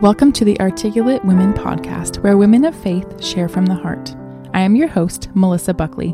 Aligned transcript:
Welcome 0.00 0.32
to 0.32 0.46
the 0.46 0.58
Articulate 0.60 1.22
Women 1.26 1.52
Podcast, 1.52 2.22
where 2.22 2.38
women 2.38 2.64
of 2.64 2.74
faith 2.74 3.22
share 3.22 3.50
from 3.50 3.66
the 3.66 3.74
heart. 3.74 4.16
I 4.54 4.62
am 4.62 4.74
your 4.74 4.88
host, 4.88 5.28
Melissa 5.34 5.74
Buckley. 5.74 6.08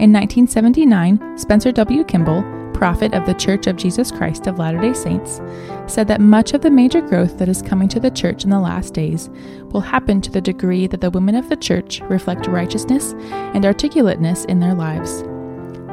In 0.00 0.12
1979, 0.12 1.38
Spencer 1.38 1.70
W. 1.70 2.02
Kimball, 2.02 2.42
prophet 2.74 3.14
of 3.14 3.24
the 3.24 3.34
Church 3.34 3.68
of 3.68 3.76
Jesus 3.76 4.10
Christ 4.10 4.48
of 4.48 4.58
Latter 4.58 4.80
day 4.80 4.92
Saints, 4.92 5.40
said 5.86 6.08
that 6.08 6.20
much 6.20 6.52
of 6.52 6.62
the 6.62 6.70
major 6.72 7.00
growth 7.00 7.38
that 7.38 7.48
is 7.48 7.62
coming 7.62 7.88
to 7.90 8.00
the 8.00 8.10
church 8.10 8.42
in 8.42 8.50
the 8.50 8.58
last 8.58 8.92
days 8.92 9.30
will 9.66 9.80
happen 9.80 10.20
to 10.20 10.32
the 10.32 10.40
degree 10.40 10.88
that 10.88 11.00
the 11.00 11.10
women 11.10 11.36
of 11.36 11.48
the 11.48 11.54
church 11.54 12.00
reflect 12.08 12.48
righteousness 12.48 13.12
and 13.54 13.64
articulateness 13.64 14.46
in 14.46 14.58
their 14.58 14.74
lives. 14.74 15.22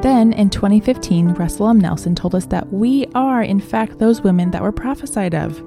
Then, 0.02 0.32
in 0.32 0.50
2015, 0.50 1.34
Russell 1.34 1.68
M. 1.68 1.78
Nelson 1.78 2.16
told 2.16 2.34
us 2.34 2.46
that 2.46 2.72
we 2.72 3.06
are, 3.14 3.44
in 3.44 3.60
fact, 3.60 4.00
those 4.00 4.20
women 4.20 4.50
that 4.50 4.62
were 4.62 4.72
prophesied 4.72 5.36
of. 5.36 5.62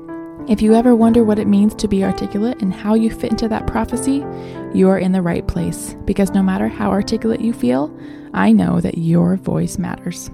If 0.45 0.61
you 0.61 0.73
ever 0.73 0.93
wonder 0.93 1.23
what 1.23 1.39
it 1.39 1.47
means 1.47 1.73
to 1.75 1.87
be 1.87 2.03
articulate 2.03 2.61
and 2.61 2.73
how 2.73 2.95
you 2.95 3.09
fit 3.09 3.31
into 3.31 3.47
that 3.47 3.65
prophecy, 3.65 4.25
you 4.73 4.89
are 4.89 4.99
in 4.99 5.13
the 5.13 5.21
right 5.21 5.47
place 5.47 5.95
because 6.03 6.31
no 6.31 6.43
matter 6.43 6.67
how 6.67 6.91
articulate 6.91 7.39
you 7.39 7.53
feel, 7.53 7.97
I 8.33 8.51
know 8.51 8.81
that 8.81 8.97
your 8.97 9.37
voice 9.37 9.77
matters. 9.77 10.29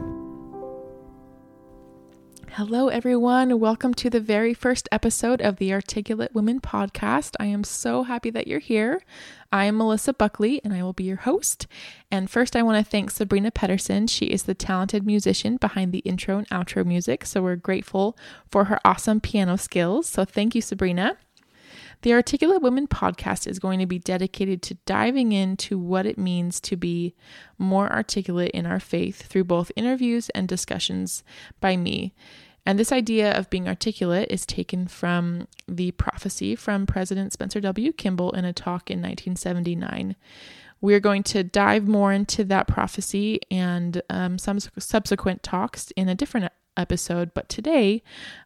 Hello, 2.53 2.87
everyone. 2.87 3.59
Welcome 3.59 3.93
to 3.93 4.09
the 4.09 4.19
very 4.19 4.53
first 4.55 4.89
episode 4.91 5.39
of 5.39 5.57
the 5.57 5.71
Articulate 5.71 6.33
Women 6.33 6.59
podcast. 6.59 7.35
I 7.39 7.45
am 7.45 7.63
so 7.63 8.03
happy 8.03 8.31
that 8.31 8.47
you're 8.47 8.59
here. 8.59 9.03
I 9.51 9.65
am 9.65 9.77
Melissa 9.77 10.13
Buckley, 10.13 10.59
and 10.63 10.73
I 10.73 10.81
will 10.81 10.91
be 10.91 11.03
your 11.03 11.17
host. 11.17 11.67
And 12.11 12.29
first, 12.29 12.55
I 12.55 12.63
want 12.63 12.83
to 12.83 12.89
thank 12.89 13.11
Sabrina 13.11 13.51
Pedersen. 13.51 14.07
She 14.07 14.25
is 14.25 14.43
the 14.43 14.55
talented 14.55 15.05
musician 15.05 15.57
behind 15.57 15.93
the 15.93 15.99
intro 15.99 16.39
and 16.39 16.49
outro 16.49 16.83
music. 16.85 17.25
So, 17.25 17.41
we're 17.43 17.55
grateful 17.55 18.17
for 18.49 18.65
her 18.65 18.79
awesome 18.83 19.21
piano 19.21 19.55
skills. 19.57 20.09
So, 20.09 20.25
thank 20.25 20.55
you, 20.55 20.61
Sabrina. 20.61 21.17
The 22.01 22.13
Articulate 22.13 22.61
Women 22.61 22.87
podcast 22.87 23.45
is 23.45 23.59
going 23.59 23.79
to 23.79 23.85
be 23.85 23.99
dedicated 23.99 24.61
to 24.61 24.75
diving 24.85 25.33
into 25.33 25.77
what 25.77 26.05
it 26.05 26.17
means 26.17 26.61
to 26.61 26.77
be 26.77 27.13
more 27.57 27.91
articulate 27.91 28.51
in 28.51 28.65
our 28.65 28.79
faith 28.79 29.23
through 29.23 29.43
both 29.43 29.69
interviews 29.75 30.29
and 30.29 30.47
discussions 30.47 31.25
by 31.59 31.75
me. 31.75 32.13
And 32.65 32.79
this 32.79 32.93
idea 32.93 33.37
of 33.37 33.49
being 33.49 33.67
articulate 33.67 34.31
is 34.31 34.45
taken 34.45 34.87
from 34.87 35.49
the 35.67 35.91
prophecy 35.91 36.55
from 36.55 36.85
President 36.85 37.33
Spencer 37.33 37.59
W. 37.59 37.91
Kimball 37.91 38.31
in 38.31 38.45
a 38.45 38.53
talk 38.53 38.89
in 38.89 38.99
1979. 38.99 40.15
We're 40.79 41.01
going 41.01 41.23
to 41.23 41.43
dive 41.43 41.85
more 41.85 42.13
into 42.13 42.45
that 42.45 42.69
prophecy 42.69 43.41
and 43.51 44.01
um, 44.09 44.37
some 44.37 44.59
subsequent 44.59 45.43
talks 45.43 45.91
in 45.97 46.07
a 46.07 46.15
different 46.15 46.49
episode, 46.77 47.33
but 47.33 47.49
today 47.49 48.03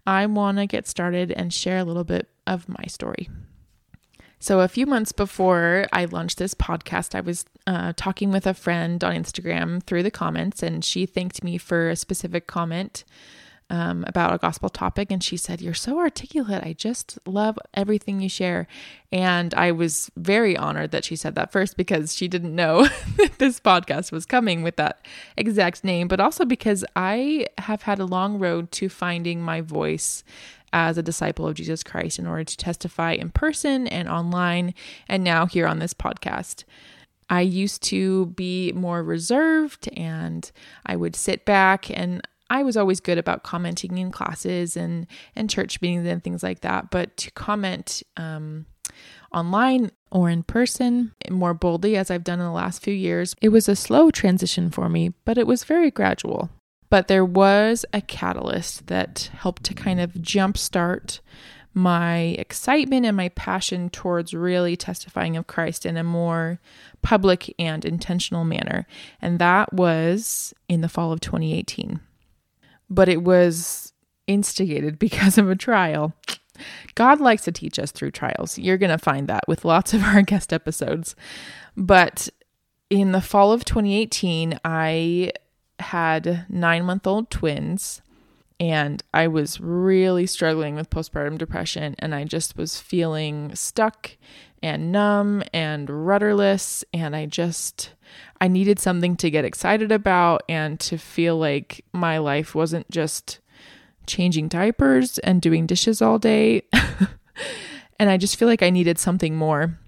I 0.07 0.25
want 0.25 0.57
to 0.57 0.65
get 0.65 0.87
started 0.87 1.31
and 1.31 1.53
share 1.53 1.77
a 1.77 1.83
little 1.83 2.03
bit 2.03 2.29
of 2.47 2.67
my 2.67 2.85
story. 2.87 3.29
So, 4.43 4.59
a 4.59 4.67
few 4.67 4.85
months 4.85 5.13
before 5.13 5.85
I 5.93 6.03
launched 6.03 6.37
this 6.37 6.53
podcast, 6.53 7.15
I 7.15 7.21
was 7.21 7.45
uh, 7.65 7.93
talking 7.95 8.29
with 8.29 8.45
a 8.45 8.53
friend 8.53 9.01
on 9.01 9.15
Instagram 9.15 9.81
through 9.81 10.03
the 10.03 10.11
comments, 10.11 10.61
and 10.61 10.83
she 10.83 11.05
thanked 11.05 11.45
me 11.45 11.57
for 11.57 11.89
a 11.89 11.95
specific 11.95 12.45
comment 12.45 13.05
um, 13.69 14.03
about 14.05 14.33
a 14.33 14.37
gospel 14.37 14.67
topic. 14.67 15.13
And 15.13 15.23
she 15.23 15.37
said, 15.37 15.61
You're 15.61 15.73
so 15.73 15.97
articulate. 15.97 16.61
I 16.61 16.73
just 16.73 17.17
love 17.25 17.57
everything 17.73 18.19
you 18.19 18.27
share. 18.27 18.67
And 19.13 19.53
I 19.53 19.71
was 19.71 20.11
very 20.17 20.57
honored 20.57 20.91
that 20.91 21.05
she 21.05 21.15
said 21.15 21.35
that 21.35 21.53
first 21.53 21.77
because 21.77 22.13
she 22.13 22.27
didn't 22.27 22.53
know 22.53 22.83
that 23.15 23.39
this 23.39 23.61
podcast 23.61 24.11
was 24.11 24.25
coming 24.25 24.61
with 24.61 24.75
that 24.75 25.05
exact 25.37 25.85
name, 25.85 26.09
but 26.09 26.19
also 26.19 26.43
because 26.43 26.83
I 26.97 27.47
have 27.59 27.83
had 27.83 27.99
a 27.99 28.05
long 28.05 28.39
road 28.39 28.73
to 28.73 28.89
finding 28.89 29.41
my 29.41 29.61
voice 29.61 30.25
as 30.73 30.97
a 30.97 31.03
disciple 31.03 31.47
of 31.47 31.53
Jesus 31.53 31.83
Christ 31.83 32.19
in 32.19 32.27
order 32.27 32.43
to 32.43 32.57
testify 32.57 33.13
in 33.13 33.29
person 33.29 33.87
and 33.87 34.09
online, 34.09 34.73
and 35.07 35.23
now 35.23 35.45
here 35.45 35.67
on 35.67 35.79
this 35.79 35.93
podcast. 35.93 36.65
I 37.29 37.41
used 37.41 37.81
to 37.83 38.27
be 38.27 38.73
more 38.73 39.01
reserved 39.01 39.87
and 39.95 40.51
I 40.85 40.95
would 40.95 41.15
sit 41.15 41.45
back 41.45 41.89
and 41.89 42.21
I 42.49 42.63
was 42.63 42.75
always 42.75 42.99
good 42.99 43.17
about 43.17 43.43
commenting 43.43 43.97
in 43.97 44.11
classes 44.11 44.75
and 44.75 45.07
and 45.35 45.49
church 45.49 45.81
meetings 45.81 46.05
and 46.05 46.23
things 46.23 46.43
like 46.43 46.61
that, 46.61 46.91
but 46.91 47.15
to 47.17 47.31
comment 47.31 48.03
um, 48.17 48.65
online 49.33 49.89
or 50.11 50.29
in 50.29 50.43
person 50.43 51.13
more 51.31 51.53
boldly 51.53 51.97
as 51.97 52.11
I've 52.11 52.23
done 52.23 52.39
in 52.39 52.45
the 52.45 52.51
last 52.51 52.83
few 52.83 52.93
years, 52.93 53.35
it 53.41 53.49
was 53.49 53.67
a 53.67 53.75
slow 53.75 54.11
transition 54.11 54.69
for 54.69 54.89
me, 54.89 55.13
but 55.25 55.37
it 55.37 55.47
was 55.47 55.63
very 55.63 55.89
gradual. 55.89 56.49
But 56.93 57.07
there 57.07 57.25
was 57.25 57.87
a 57.91 58.01
catalyst 58.01 58.85
that 58.85 59.31
helped 59.33 59.63
to 59.63 59.73
kind 59.73 59.99
of 59.99 60.13
jumpstart 60.13 61.21
my 61.73 62.35
excitement 62.37 63.07
and 63.07 63.17
my 63.17 63.29
passion 63.29 63.89
towards 63.89 64.35
really 64.35 64.77
testifying 64.77 65.35
of 65.35 65.47
Christ 65.47 65.87
in 65.87 65.97
a 65.97 66.03
more 66.03 66.59
public 67.01 67.51
and 67.57 67.83
intentional 67.83 68.43
manner. 68.43 68.85
And 69.23 69.39
that 69.39 69.73
was 69.73 70.53
in 70.69 70.81
the 70.81 70.87
fall 70.87 71.11
of 71.11 71.19
2018. 71.19 71.99
But 72.91 73.09
it 73.09 73.23
was 73.23 73.91
instigated 74.27 74.99
because 74.99 75.39
of 75.39 75.49
a 75.49 75.55
trial. 75.55 76.13
God 76.93 77.19
likes 77.19 77.45
to 77.45 77.51
teach 77.51 77.79
us 77.79 77.91
through 77.91 78.11
trials. 78.11 78.59
You're 78.59 78.77
going 78.77 78.91
to 78.91 78.99
find 78.99 79.27
that 79.29 79.47
with 79.47 79.65
lots 79.65 79.95
of 79.95 80.03
our 80.03 80.21
guest 80.31 80.53
episodes. 80.53 81.15
But 81.75 82.29
in 82.91 83.13
the 83.13 83.21
fall 83.21 83.51
of 83.51 83.65
2018, 83.65 84.59
I 84.63 85.31
had 85.83 86.45
nine 86.49 86.85
month 86.85 87.05
old 87.05 87.29
twins 87.29 88.01
and 88.59 89.03
I 89.13 89.27
was 89.27 89.59
really 89.59 90.25
struggling 90.25 90.75
with 90.75 90.89
postpartum 90.89 91.37
depression 91.37 91.95
and 91.99 92.15
I 92.15 92.23
just 92.23 92.57
was 92.57 92.79
feeling 92.79 93.53
stuck 93.55 94.11
and 94.61 94.91
numb 94.91 95.43
and 95.53 95.89
rudderless 95.89 96.85
and 96.93 97.15
I 97.15 97.25
just 97.25 97.91
I 98.39 98.47
needed 98.47 98.79
something 98.79 99.15
to 99.17 99.29
get 99.29 99.45
excited 99.45 99.91
about 99.91 100.43
and 100.47 100.79
to 100.81 100.97
feel 100.97 101.37
like 101.37 101.83
my 101.93 102.17
life 102.17 102.55
wasn't 102.55 102.89
just 102.89 103.39
changing 104.07 104.47
diapers 104.47 105.17
and 105.19 105.41
doing 105.41 105.65
dishes 105.65 106.01
all 106.01 106.19
day. 106.19 106.63
and 107.99 108.09
I 108.09 108.17
just 108.17 108.35
feel 108.35 108.47
like 108.47 108.63
I 108.63 108.69
needed 108.69 108.99
something 108.99 109.35
more. 109.35 109.79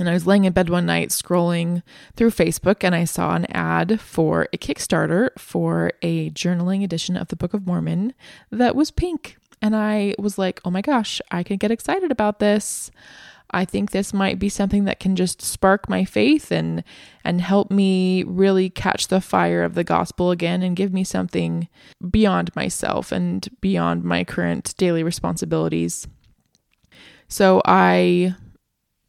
And 0.00 0.08
I 0.08 0.14
was 0.14 0.26
laying 0.26 0.46
in 0.46 0.54
bed 0.54 0.70
one 0.70 0.86
night 0.86 1.10
scrolling 1.10 1.82
through 2.16 2.30
Facebook 2.30 2.82
and 2.82 2.94
I 2.94 3.04
saw 3.04 3.34
an 3.34 3.44
ad 3.50 4.00
for 4.00 4.48
a 4.50 4.56
Kickstarter 4.56 5.28
for 5.38 5.92
a 6.00 6.30
journaling 6.30 6.82
edition 6.82 7.18
of 7.18 7.28
the 7.28 7.36
Book 7.36 7.52
of 7.52 7.66
Mormon 7.66 8.14
that 8.50 8.74
was 8.74 8.90
pink. 8.90 9.36
And 9.60 9.76
I 9.76 10.14
was 10.18 10.38
like, 10.38 10.58
oh 10.64 10.70
my 10.70 10.80
gosh, 10.80 11.20
I 11.30 11.42
can 11.42 11.58
get 11.58 11.70
excited 11.70 12.10
about 12.10 12.38
this. 12.38 12.90
I 13.50 13.66
think 13.66 13.90
this 13.90 14.14
might 14.14 14.38
be 14.38 14.48
something 14.48 14.84
that 14.84 15.00
can 15.00 15.16
just 15.16 15.42
spark 15.42 15.86
my 15.86 16.06
faith 16.06 16.50
and 16.50 16.82
and 17.22 17.42
help 17.42 17.70
me 17.70 18.22
really 18.22 18.70
catch 18.70 19.08
the 19.08 19.20
fire 19.20 19.62
of 19.64 19.74
the 19.74 19.84
gospel 19.84 20.30
again 20.30 20.62
and 20.62 20.76
give 20.76 20.94
me 20.94 21.04
something 21.04 21.68
beyond 22.10 22.56
myself 22.56 23.12
and 23.12 23.48
beyond 23.60 24.02
my 24.04 24.24
current 24.24 24.74
daily 24.78 25.02
responsibilities. 25.02 26.06
So 27.28 27.60
I 27.66 28.34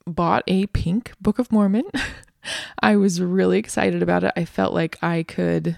bought 0.06 0.44
a 0.48 0.68
pink 0.68 1.14
Book 1.22 1.40
of 1.40 1.52
Mormon. 1.52 1.86
I 2.82 2.96
was 2.96 3.22
really 3.22 3.60
excited 3.60 4.02
about 4.02 4.24
it. 4.24 4.34
I 4.36 4.46
felt 4.46 4.74
like 4.74 5.02
I 5.04 5.24
could 5.24 5.78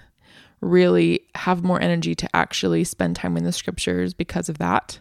really 0.60 1.20
have 1.34 1.62
more 1.62 1.80
energy 1.80 2.14
to 2.14 2.28
actually 2.34 2.84
spend 2.84 3.16
time 3.16 3.36
in 3.36 3.44
the 3.44 3.52
scriptures 3.52 4.14
because 4.14 4.48
of 4.48 4.58
that. 4.58 4.98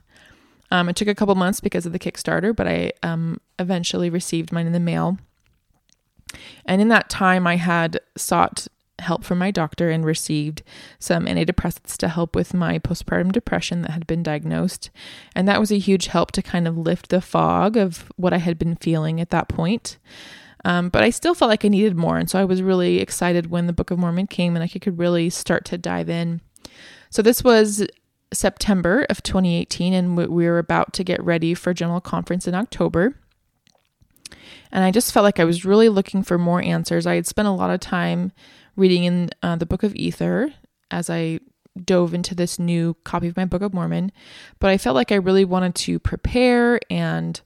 Um, 0.72 0.90
it 0.90 0.96
took 0.96 1.08
a 1.08 1.16
couple 1.16 1.36
months 1.36 1.62
because 1.62 1.86
of 1.86 1.94
the 1.94 2.00
Kickstarter, 2.00 2.56
but 2.56 2.68
I 2.68 2.92
um, 3.02 3.40
eventually 3.60 4.10
received 4.10 4.52
mine 4.52 4.68
in 4.68 4.74
the 4.74 4.80
mail. 4.80 5.18
And 6.66 6.82
in 6.82 6.88
that 6.90 7.10
time, 7.10 7.46
I 7.46 7.58
had 7.58 8.00
sought 8.18 8.68
help 9.04 9.24
from 9.24 9.38
my 9.38 9.52
doctor 9.52 9.90
and 9.90 10.04
received 10.04 10.64
some 11.00 11.26
antidepressants 11.26 11.96
to 11.98 12.08
help 12.08 12.36
with 12.36 12.54
my 12.54 12.80
postpartum 12.80 13.32
depression 13.32 13.82
that 13.82 13.92
had 13.92 14.08
been 14.08 14.24
diagnosed. 14.24 14.90
And 15.36 15.48
that 15.48 15.60
was 15.60 15.72
a 15.72 15.78
huge 15.78 16.08
help 16.08 16.32
to 16.32 16.42
kind 16.42 16.68
of 16.68 16.78
lift 16.78 17.10
the 17.10 17.22
fog 17.22 17.78
of 17.78 18.12
what 18.16 18.34
I 18.34 18.38
had 18.38 18.58
been 18.58 18.76
feeling 18.76 19.22
at 19.22 19.30
that 19.30 19.48
point. 19.48 19.98
Um, 20.66 20.90
but 20.90 21.04
I 21.04 21.10
still 21.10 21.36
felt 21.36 21.50
like 21.50 21.66
I 21.66 21.68
needed 21.68 21.96
more. 21.96 22.18
And 22.18 22.30
so 22.30 22.40
I 22.40 22.46
was 22.46 22.62
really 22.62 23.00
excited 23.00 23.50
when 23.50 23.68
the 23.68 23.74
Book 23.74 23.92
of 23.92 24.00
Mormon 24.00 24.28
came 24.28 24.56
and 24.56 24.64
I 24.64 24.68
could 24.68 24.98
really 24.98 25.30
start 25.30 25.66
to 25.66 25.78
dive 25.78 26.10
in. 26.10 26.42
So 27.10 27.22
this 27.22 27.44
was 27.44 27.86
September 28.34 29.06
of 29.10 29.22
2018, 29.24 29.94
and 29.94 30.18
we 30.18 30.28
were 30.28 30.58
about 30.58 30.94
to 30.94 31.04
get 31.04 31.24
ready 31.24 31.54
for 31.54 31.74
General 31.74 32.02
Conference 32.02 32.48
in 32.48 32.56
October. 32.56 33.16
And 34.72 34.84
I 34.84 34.92
just 34.92 35.14
felt 35.14 35.24
like 35.24 35.40
I 35.40 35.46
was 35.46 35.66
really 35.66 35.90
looking 35.90 36.24
for 36.24 36.38
more 36.38 36.62
answers. 36.62 37.06
I 37.06 37.16
had 37.16 37.28
spent 37.28 37.48
a 37.48 37.52
lot 37.52 37.70
of 37.70 37.80
time 37.80 38.32
reading 38.76 39.04
in 39.04 39.30
uh, 39.42 39.56
the 39.56 39.66
Book 39.66 39.84
of 39.84 39.96
Ether 39.96 40.54
as 40.92 41.10
I 41.10 41.40
dove 41.84 42.14
into 42.14 42.36
this 42.36 42.60
new 42.60 42.96
copy 43.04 43.28
of 43.28 43.38
my 43.38 43.46
Book 43.46 43.62
of 43.62 43.74
Mormon, 43.74 44.12
but 44.60 44.70
I 44.70 44.78
felt 44.78 44.96
like 44.96 45.12
I 45.12 45.16
really 45.16 45.46
wanted 45.46 45.76
to 45.76 46.00
prepare 46.00 46.80
and 46.90 47.40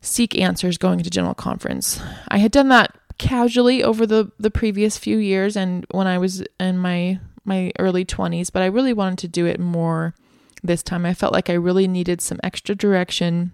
seek 0.00 0.38
answers 0.38 0.78
going 0.78 1.00
into 1.00 1.10
General 1.10 1.34
Conference. 1.34 2.00
I 2.28 2.38
had 2.38 2.52
done 2.52 2.68
that 2.68 2.96
casually 3.18 3.82
over 3.82 4.06
the 4.06 4.30
the 4.38 4.50
previous 4.50 4.98
few 4.98 5.16
years 5.16 5.56
and 5.56 5.86
when 5.90 6.06
I 6.06 6.18
was 6.18 6.44
in 6.60 6.78
my 6.78 7.18
my 7.44 7.72
early 7.78 8.04
20s, 8.04 8.52
but 8.52 8.62
I 8.62 8.66
really 8.66 8.92
wanted 8.92 9.18
to 9.18 9.28
do 9.28 9.46
it 9.46 9.60
more 9.60 10.14
this 10.62 10.82
time. 10.82 11.06
I 11.06 11.14
felt 11.14 11.32
like 11.32 11.48
I 11.48 11.54
really 11.54 11.86
needed 11.86 12.20
some 12.20 12.40
extra 12.42 12.74
direction 12.74 13.52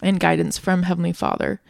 and 0.00 0.20
guidance 0.20 0.56
from 0.56 0.84
Heavenly 0.84 1.12
Father. 1.12 1.60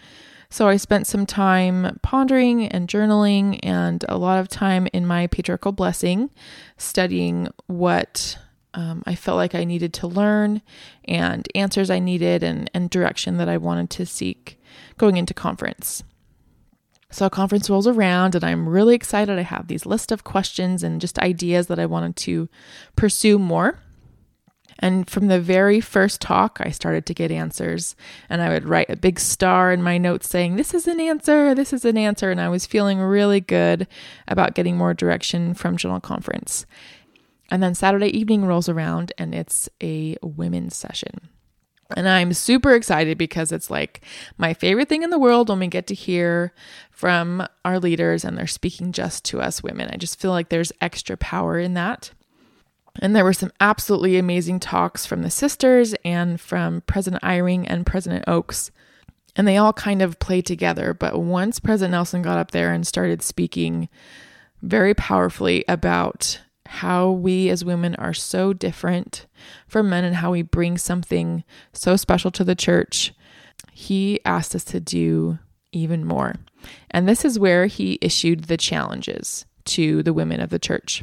So 0.50 0.66
I 0.66 0.76
spent 0.76 1.06
some 1.06 1.26
time 1.26 1.98
pondering 2.02 2.66
and 2.66 2.88
journaling 2.88 3.60
and 3.62 4.04
a 4.08 4.16
lot 4.16 4.38
of 4.38 4.48
time 4.48 4.88
in 4.92 5.06
my 5.06 5.26
patriarchal 5.26 5.72
blessing 5.72 6.30
studying 6.78 7.48
what 7.66 8.38
um, 8.74 9.02
I 9.06 9.14
felt 9.14 9.36
like 9.36 9.54
I 9.54 9.64
needed 9.64 9.92
to 9.94 10.06
learn 10.06 10.62
and 11.04 11.46
answers 11.54 11.90
I 11.90 11.98
needed 11.98 12.42
and, 12.42 12.70
and 12.72 12.88
direction 12.88 13.36
that 13.38 13.48
I 13.48 13.58
wanted 13.58 13.90
to 13.90 14.06
seek 14.06 14.60
going 14.96 15.16
into 15.16 15.34
conference. 15.34 16.02
So, 17.10 17.30
conference 17.30 17.70
rolls 17.70 17.86
around, 17.86 18.34
and 18.34 18.44
I'm 18.44 18.68
really 18.68 18.94
excited. 18.94 19.38
I 19.38 19.42
have 19.42 19.66
these 19.66 19.86
list 19.86 20.12
of 20.12 20.24
questions 20.24 20.82
and 20.82 21.00
just 21.00 21.18
ideas 21.18 21.68
that 21.68 21.78
I 21.78 21.86
wanted 21.86 22.16
to 22.16 22.50
pursue 22.96 23.38
more. 23.38 23.80
And 24.78 25.08
from 25.08 25.26
the 25.26 25.40
very 25.40 25.80
first 25.80 26.20
talk, 26.20 26.58
I 26.60 26.70
started 26.70 27.04
to 27.06 27.14
get 27.14 27.30
answers. 27.30 27.96
And 28.30 28.40
I 28.40 28.48
would 28.48 28.64
write 28.64 28.90
a 28.90 28.96
big 28.96 29.18
star 29.18 29.72
in 29.72 29.82
my 29.82 29.98
notes 29.98 30.28
saying, 30.28 30.56
This 30.56 30.72
is 30.72 30.86
an 30.86 31.00
answer, 31.00 31.54
this 31.54 31.72
is 31.72 31.84
an 31.84 31.98
answer. 31.98 32.30
And 32.30 32.40
I 32.40 32.48
was 32.48 32.66
feeling 32.66 32.98
really 32.98 33.40
good 33.40 33.88
about 34.28 34.54
getting 34.54 34.76
more 34.76 34.94
direction 34.94 35.54
from 35.54 35.76
General 35.76 36.00
Conference. 36.00 36.64
And 37.50 37.62
then 37.62 37.74
Saturday 37.74 38.16
evening 38.16 38.44
rolls 38.44 38.68
around, 38.68 39.12
and 39.16 39.34
it's 39.34 39.68
a 39.82 40.16
women's 40.22 40.76
session. 40.76 41.30
And 41.96 42.06
I'm 42.06 42.34
super 42.34 42.74
excited 42.74 43.16
because 43.16 43.50
it's 43.50 43.70
like 43.70 44.02
my 44.36 44.52
favorite 44.52 44.90
thing 44.90 45.02
in 45.02 45.10
the 45.10 45.18
world 45.18 45.48
when 45.48 45.58
we 45.58 45.68
get 45.68 45.86
to 45.86 45.94
hear 45.94 46.52
from 46.90 47.46
our 47.64 47.80
leaders 47.80 48.24
and 48.24 48.36
they're 48.36 48.46
speaking 48.46 48.92
just 48.92 49.24
to 49.26 49.40
us 49.40 49.62
women. 49.62 49.88
I 49.90 49.96
just 49.96 50.20
feel 50.20 50.30
like 50.30 50.50
there's 50.50 50.72
extra 50.82 51.16
power 51.16 51.58
in 51.58 51.72
that. 51.74 52.10
And 53.00 53.14
there 53.14 53.24
were 53.24 53.32
some 53.32 53.52
absolutely 53.60 54.18
amazing 54.18 54.60
talks 54.60 55.06
from 55.06 55.22
the 55.22 55.30
sisters 55.30 55.94
and 56.04 56.40
from 56.40 56.82
President 56.82 57.22
Eyring 57.22 57.64
and 57.68 57.86
President 57.86 58.24
Oaks. 58.26 58.70
And 59.36 59.46
they 59.46 59.56
all 59.56 59.72
kind 59.72 60.02
of 60.02 60.18
play 60.18 60.42
together. 60.42 60.94
But 60.94 61.20
once 61.20 61.60
President 61.60 61.92
Nelson 61.92 62.22
got 62.22 62.38
up 62.38 62.50
there 62.50 62.72
and 62.72 62.86
started 62.86 63.22
speaking 63.22 63.88
very 64.62 64.94
powerfully 64.94 65.64
about 65.68 66.40
how 66.66 67.10
we 67.10 67.48
as 67.48 67.64
women 67.64 67.94
are 67.94 68.12
so 68.12 68.52
different 68.52 69.26
from 69.66 69.88
men 69.88 70.04
and 70.04 70.16
how 70.16 70.32
we 70.32 70.42
bring 70.42 70.76
something 70.76 71.44
so 71.72 71.96
special 71.96 72.30
to 72.32 72.44
the 72.44 72.54
church, 72.56 73.14
he 73.72 74.20
asked 74.24 74.54
us 74.54 74.64
to 74.64 74.80
do 74.80 75.38
even 75.72 76.04
more. 76.04 76.34
And 76.90 77.08
this 77.08 77.24
is 77.24 77.38
where 77.38 77.66
he 77.66 77.98
issued 78.02 78.44
the 78.44 78.56
challenges 78.56 79.46
to 79.66 80.02
the 80.02 80.12
women 80.12 80.40
of 80.40 80.50
the 80.50 80.58
church. 80.58 81.02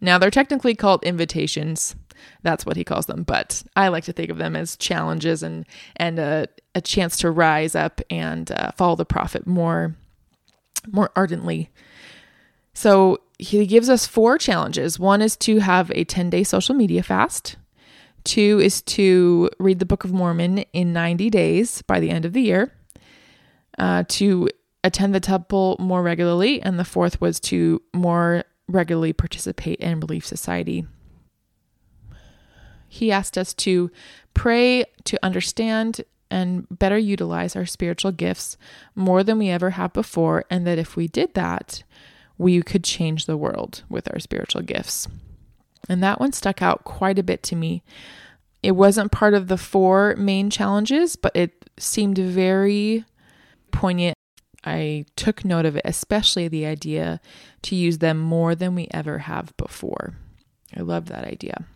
Now, 0.00 0.18
they're 0.18 0.30
technically 0.30 0.74
called 0.74 1.02
invitations. 1.02 1.94
That's 2.42 2.64
what 2.64 2.76
he 2.76 2.84
calls 2.84 3.06
them, 3.06 3.22
but 3.22 3.62
I 3.76 3.88
like 3.88 4.04
to 4.04 4.12
think 4.12 4.30
of 4.30 4.38
them 4.38 4.56
as 4.56 4.76
challenges 4.76 5.42
and 5.42 5.66
and 5.96 6.18
a, 6.18 6.48
a 6.74 6.80
chance 6.80 7.16
to 7.18 7.30
rise 7.30 7.74
up 7.74 8.00
and 8.10 8.50
uh, 8.52 8.72
follow 8.72 8.96
the 8.96 9.06
prophet 9.06 9.46
more 9.46 9.96
more 10.90 11.10
ardently. 11.16 11.70
So 12.74 13.18
he 13.38 13.66
gives 13.66 13.88
us 13.88 14.06
four 14.06 14.38
challenges. 14.38 14.98
One 14.98 15.22
is 15.22 15.36
to 15.38 15.58
have 15.58 15.90
a 15.92 16.04
10 16.04 16.30
day 16.30 16.44
social 16.44 16.74
media 16.74 17.02
fast. 17.02 17.56
Two 18.24 18.60
is 18.62 18.82
to 18.82 19.50
read 19.58 19.78
the 19.78 19.86
Book 19.86 20.04
of 20.04 20.12
Mormon 20.12 20.58
in 20.72 20.92
90 20.92 21.30
days 21.30 21.82
by 21.82 22.00
the 22.00 22.10
end 22.10 22.24
of 22.24 22.32
the 22.32 22.42
year. 22.42 22.72
Uh, 23.78 24.04
to 24.08 24.48
attend 24.84 25.14
the 25.14 25.20
temple 25.20 25.76
more 25.78 26.02
regularly. 26.02 26.60
And 26.62 26.78
the 26.78 26.84
fourth 26.84 27.20
was 27.20 27.40
to 27.40 27.80
more 27.94 28.44
regularly 28.70 29.12
participate 29.12 29.80
in 29.80 30.00
Relief 30.00 30.26
Society. 30.26 30.86
He 32.88 33.12
asked 33.12 33.38
us 33.38 33.54
to 33.54 33.90
pray 34.34 34.84
to 35.04 35.18
understand 35.22 36.02
and 36.30 36.66
better 36.70 36.98
utilize 36.98 37.56
our 37.56 37.66
spiritual 37.66 38.12
gifts 38.12 38.56
more 38.94 39.24
than 39.24 39.38
we 39.38 39.48
ever 39.48 39.70
have 39.70 39.92
before, 39.92 40.44
and 40.50 40.66
that 40.66 40.78
if 40.78 40.96
we 40.96 41.08
did 41.08 41.34
that, 41.34 41.82
we 42.38 42.62
could 42.62 42.84
change 42.84 43.26
the 43.26 43.36
world 43.36 43.82
with 43.88 44.10
our 44.12 44.18
spiritual 44.18 44.62
gifts. 44.62 45.08
And 45.88 46.02
that 46.02 46.20
one 46.20 46.32
stuck 46.32 46.62
out 46.62 46.84
quite 46.84 47.18
a 47.18 47.24
bit 47.24 47.42
to 47.44 47.56
me. 47.56 47.82
It 48.62 48.72
wasn't 48.72 49.12
part 49.12 49.34
of 49.34 49.48
the 49.48 49.56
four 49.56 50.14
main 50.16 50.50
challenges, 50.50 51.16
but 51.16 51.34
it 51.34 51.68
seemed 51.78 52.18
very 52.18 53.04
poignant. 53.72 54.14
I 54.64 55.06
took 55.16 55.44
note 55.44 55.66
of 55.66 55.76
it, 55.76 55.82
especially 55.84 56.48
the 56.48 56.66
idea 56.66 57.20
to 57.62 57.74
use 57.74 57.98
them 57.98 58.18
more 58.18 58.54
than 58.54 58.74
we 58.74 58.88
ever 58.90 59.18
have 59.18 59.56
before. 59.56 60.14
I 60.76 60.80
love 60.80 61.06
that 61.06 61.24
idea 61.24 61.66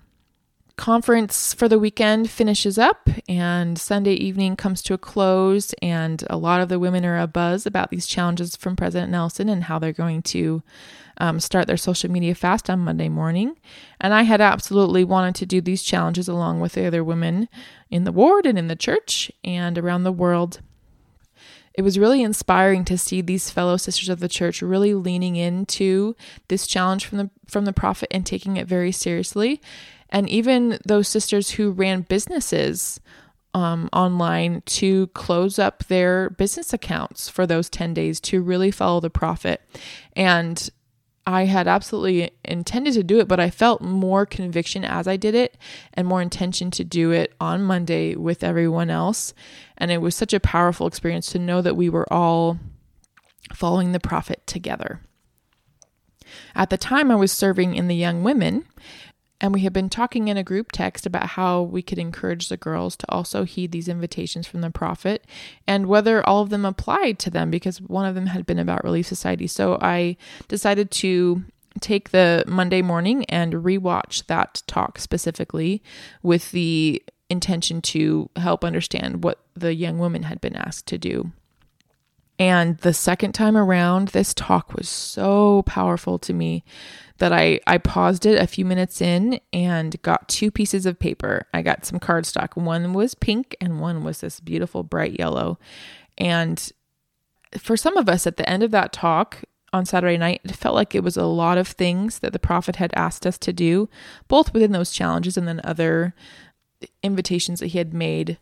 conference 0.76 1.54
for 1.54 1.68
the 1.68 1.78
weekend 1.78 2.28
finishes 2.28 2.78
up 2.78 3.08
and 3.28 3.78
Sunday 3.78 4.14
evening 4.14 4.56
comes 4.56 4.82
to 4.82 4.94
a 4.94 4.98
close, 4.98 5.72
and 5.80 6.24
a 6.28 6.36
lot 6.36 6.60
of 6.60 6.68
the 6.68 6.78
women 6.78 7.04
are 7.04 7.18
a 7.18 7.26
buzz 7.26 7.64
about 7.66 7.90
these 7.90 8.06
challenges 8.06 8.56
from 8.56 8.76
President 8.76 9.10
Nelson 9.10 9.48
and 9.48 9.64
how 9.64 9.78
they're 9.78 9.92
going 9.92 10.22
to 10.22 10.62
um, 11.18 11.38
start 11.38 11.68
their 11.68 11.76
social 11.76 12.10
media 12.10 12.34
fast 12.34 12.68
on 12.68 12.80
Monday 12.80 13.08
morning. 13.08 13.56
And 14.00 14.12
I 14.12 14.22
had 14.22 14.40
absolutely 14.40 15.04
wanted 15.04 15.36
to 15.36 15.46
do 15.46 15.60
these 15.60 15.82
challenges 15.82 16.28
along 16.28 16.60
with 16.60 16.72
the 16.72 16.86
other 16.86 17.04
women 17.04 17.48
in 17.88 18.04
the 18.04 18.12
ward 18.12 18.46
and 18.46 18.58
in 18.58 18.66
the 18.66 18.76
church 18.76 19.30
and 19.44 19.78
around 19.78 20.02
the 20.02 20.12
world. 20.12 20.60
It 21.74 21.82
was 21.82 21.98
really 21.98 22.22
inspiring 22.22 22.84
to 22.86 22.96
see 22.96 23.20
these 23.20 23.50
fellow 23.50 23.76
sisters 23.76 24.08
of 24.08 24.20
the 24.20 24.28
church 24.28 24.62
really 24.62 24.94
leaning 24.94 25.36
into 25.36 26.14
this 26.48 26.66
challenge 26.66 27.06
from 27.06 27.18
the 27.18 27.30
from 27.46 27.64
the 27.64 27.72
prophet 27.72 28.08
and 28.10 28.24
taking 28.24 28.56
it 28.56 28.66
very 28.66 28.92
seriously 28.92 29.60
and 30.14 30.28
even 30.28 30.78
those 30.86 31.08
sisters 31.08 31.50
who 31.50 31.72
ran 31.72 32.02
businesses 32.02 33.00
um, 33.52 33.88
online 33.92 34.62
to 34.66 35.08
close 35.08 35.58
up 35.58 35.84
their 35.86 36.30
business 36.30 36.72
accounts 36.72 37.28
for 37.28 37.46
those 37.46 37.68
10 37.68 37.94
days 37.94 38.20
to 38.20 38.40
really 38.40 38.70
follow 38.70 39.00
the 39.00 39.10
prophet. 39.10 39.60
And 40.14 40.70
I 41.26 41.46
had 41.46 41.66
absolutely 41.66 42.32
intended 42.44 42.94
to 42.94 43.02
do 43.02 43.18
it, 43.18 43.28
but 43.28 43.40
I 43.40 43.48
felt 43.48 43.80
more 43.80 44.26
conviction 44.26 44.84
as 44.84 45.08
I 45.08 45.16
did 45.16 45.34
it 45.34 45.56
and 45.94 46.06
more 46.06 46.20
intention 46.20 46.70
to 46.72 46.84
do 46.84 47.12
it 47.12 47.34
on 47.40 47.62
Monday 47.62 48.14
with 48.14 48.44
everyone 48.44 48.90
else. 48.90 49.32
And 49.78 49.90
it 49.90 50.02
was 50.02 50.14
such 50.14 50.34
a 50.34 50.40
powerful 50.40 50.86
experience 50.86 51.32
to 51.32 51.38
know 51.38 51.62
that 51.62 51.76
we 51.76 51.88
were 51.88 52.10
all 52.12 52.58
following 53.54 53.92
the 53.92 54.00
prophet 54.00 54.46
together. 54.46 55.00
At 56.54 56.70
the 56.70 56.76
time, 56.76 57.10
I 57.10 57.16
was 57.16 57.32
serving 57.32 57.74
in 57.74 57.88
the 57.88 57.96
young 57.96 58.22
women, 58.22 58.66
and 59.40 59.52
we 59.52 59.60
had 59.60 59.72
been 59.72 59.90
talking 59.90 60.28
in 60.28 60.36
a 60.36 60.44
group 60.44 60.72
text 60.72 61.06
about 61.06 61.30
how 61.30 61.62
we 61.62 61.82
could 61.82 61.98
encourage 61.98 62.48
the 62.48 62.56
girls 62.56 62.96
to 62.96 63.06
also 63.10 63.44
heed 63.44 63.72
these 63.72 63.88
invitations 63.88 64.46
from 64.46 64.60
the 64.60 64.70
prophet 64.70 65.26
and 65.66 65.86
whether 65.86 66.26
all 66.26 66.42
of 66.42 66.50
them 66.50 66.64
applied 66.64 67.18
to 67.18 67.30
them 67.30 67.50
because 67.50 67.80
one 67.80 68.06
of 68.06 68.14
them 68.14 68.26
had 68.26 68.46
been 68.46 68.58
about 68.58 68.84
Relief 68.84 69.06
Society. 69.06 69.46
So 69.46 69.78
I 69.80 70.16
decided 70.48 70.90
to 70.92 71.44
take 71.80 72.10
the 72.10 72.44
Monday 72.46 72.82
morning 72.82 73.24
and 73.26 73.52
rewatch 73.54 74.26
that 74.26 74.62
talk 74.66 74.98
specifically 74.98 75.82
with 76.22 76.52
the 76.52 77.02
intention 77.28 77.82
to 77.82 78.30
help 78.36 78.64
understand 78.64 79.24
what 79.24 79.40
the 79.54 79.74
young 79.74 79.98
woman 79.98 80.24
had 80.24 80.40
been 80.40 80.56
asked 80.56 80.86
to 80.86 80.98
do. 80.98 81.32
And 82.38 82.78
the 82.78 82.92
second 82.92 83.32
time 83.32 83.56
around, 83.56 84.08
this 84.08 84.34
talk 84.34 84.74
was 84.74 84.88
so 84.88 85.62
powerful 85.62 86.18
to 86.20 86.32
me 86.32 86.64
that 87.18 87.32
I, 87.32 87.60
I 87.66 87.78
paused 87.78 88.26
it 88.26 88.40
a 88.40 88.46
few 88.46 88.64
minutes 88.64 89.00
in 89.00 89.40
and 89.52 90.00
got 90.02 90.28
two 90.28 90.50
pieces 90.50 90.84
of 90.84 90.98
paper. 90.98 91.46
I 91.54 91.62
got 91.62 91.86
some 91.86 92.00
cardstock. 92.00 92.60
One 92.60 92.92
was 92.92 93.14
pink 93.14 93.56
and 93.60 93.80
one 93.80 94.02
was 94.02 94.20
this 94.20 94.40
beautiful 94.40 94.82
bright 94.82 95.18
yellow. 95.18 95.58
And 96.18 96.72
for 97.56 97.76
some 97.76 97.96
of 97.96 98.08
us 98.08 98.26
at 98.26 98.36
the 98.36 98.48
end 98.48 98.64
of 98.64 98.72
that 98.72 98.92
talk 98.92 99.44
on 99.72 99.86
Saturday 99.86 100.18
night, 100.18 100.40
it 100.44 100.56
felt 100.56 100.74
like 100.74 100.94
it 100.94 101.04
was 101.04 101.16
a 101.16 101.24
lot 101.24 101.56
of 101.56 101.68
things 101.68 102.18
that 102.18 102.32
the 102.32 102.40
prophet 102.40 102.76
had 102.76 102.92
asked 102.96 103.26
us 103.26 103.38
to 103.38 103.52
do, 103.52 103.88
both 104.26 104.52
within 104.52 104.72
those 104.72 104.90
challenges 104.90 105.36
and 105.36 105.46
then 105.46 105.60
other 105.62 106.14
invitations 107.02 107.60
that 107.60 107.68
he 107.68 107.78
had 107.78 107.94
made 107.94 108.38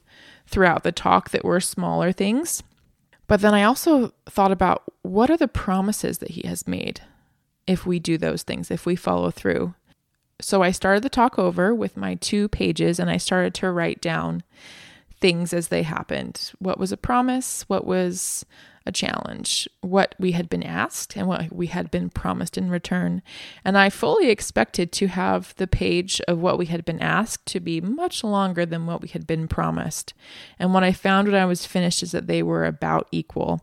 throughout 0.47 0.83
the 0.83 0.93
talk 0.93 1.29
that 1.31 1.45
were 1.45 1.61
smaller 1.61 2.11
things. 2.11 2.63
But 3.27 3.41
then 3.41 3.55
I 3.55 3.65
also 3.65 4.13
thought 4.27 4.53
about 4.53 4.83
what 5.03 5.31
are 5.31 5.37
the 5.37 5.49
promises 5.49 6.19
that 6.19 6.31
he 6.31 6.47
has 6.47 6.67
made 6.67 7.01
if 7.67 7.87
we 7.87 7.99
do 7.99 8.19
those 8.19 8.43
things, 8.43 8.71
if 8.71 8.85
we 8.87 8.97
follow 8.97 9.31
through. 9.31 9.75
So 10.41 10.63
I 10.63 10.73
started 10.73 11.03
the 11.03 11.09
talk 11.09 11.39
over 11.39 11.75
with 11.75 11.97
my 11.97 12.17
two 12.17 12.49
pages 12.49 12.99
and 12.99 13.09
I 13.09 13.17
started 13.17 13.55
to 13.55 13.71
write 13.71 14.01
down 14.01 14.43
things 15.21 15.53
as 15.53 15.69
they 15.69 15.85
happened. 15.85 16.53
What 16.59 16.79
was 16.79 16.91
a 16.91 16.97
promise? 16.97 17.63
What 17.69 17.87
was 17.87 18.45
a 18.87 18.93
challenge? 18.93 19.69
What 19.81 20.15
we 20.19 20.33
had 20.33 20.49
been 20.49 20.63
asked 20.63 21.17
and 21.17 21.27
what 21.27 21.53
we 21.53 21.67
had 21.67 21.91
been 21.91 22.11
promised 22.11 22.57
in 22.59 22.71
return. 22.71 23.23
And 23.65 23.77
I 23.79 23.91
fully 23.91 24.31
expected 24.31 24.93
to 24.93 25.09
have 25.09 25.55
the 25.57 25.67
page 25.67 26.21
of 26.29 26.41
what 26.41 26.59
we 26.59 26.67
had 26.67 26.85
been 26.85 27.01
asked 27.01 27.47
to 27.47 27.61
be 27.61 27.81
much 27.81 28.25
longer 28.25 28.67
than 28.67 28.87
what 28.87 29.03
we 29.03 29.09
had 29.09 29.27
been 29.27 29.49
promised. 29.49 30.15
And 30.59 30.73
what 30.73 30.85
I 30.85 30.93
found 30.93 31.29
when 31.29 31.41
I 31.41 31.47
was 31.47 31.67
finished 31.67 32.03
is 32.03 32.13
that 32.13 32.27
they 32.27 32.43
were 32.43 32.65
about 32.65 33.09
equal 33.11 33.63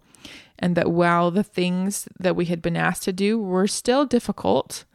and 0.57 0.75
that 0.75 0.91
while 0.91 1.31
the 1.31 1.43
things 1.43 2.07
that 2.19 2.35
we 2.35 2.45
had 2.45 2.61
been 2.61 2.75
asked 2.75 3.03
to 3.03 3.13
do 3.13 3.39
were 3.39 3.67
still 3.67 4.05
difficult, 4.05 4.85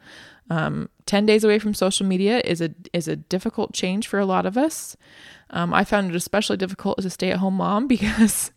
Um, 0.49 0.89
10 1.07 1.25
days 1.25 1.43
away 1.43 1.57
from 1.57 1.73
social 1.73 2.05
media 2.05 2.39
is 2.45 2.61
a 2.61 2.69
is 2.93 3.07
a 3.07 3.15
difficult 3.15 3.73
change 3.73 4.07
for 4.07 4.19
a 4.19 4.25
lot 4.25 4.45
of 4.45 4.57
us. 4.57 4.95
Um, 5.49 5.73
I 5.73 5.83
found 5.83 6.09
it 6.09 6.15
especially 6.15 6.57
difficult 6.57 6.99
as 6.99 7.05
a 7.05 7.09
stay 7.09 7.31
at 7.31 7.39
home 7.39 7.55
mom 7.55 7.87
because 7.95 8.51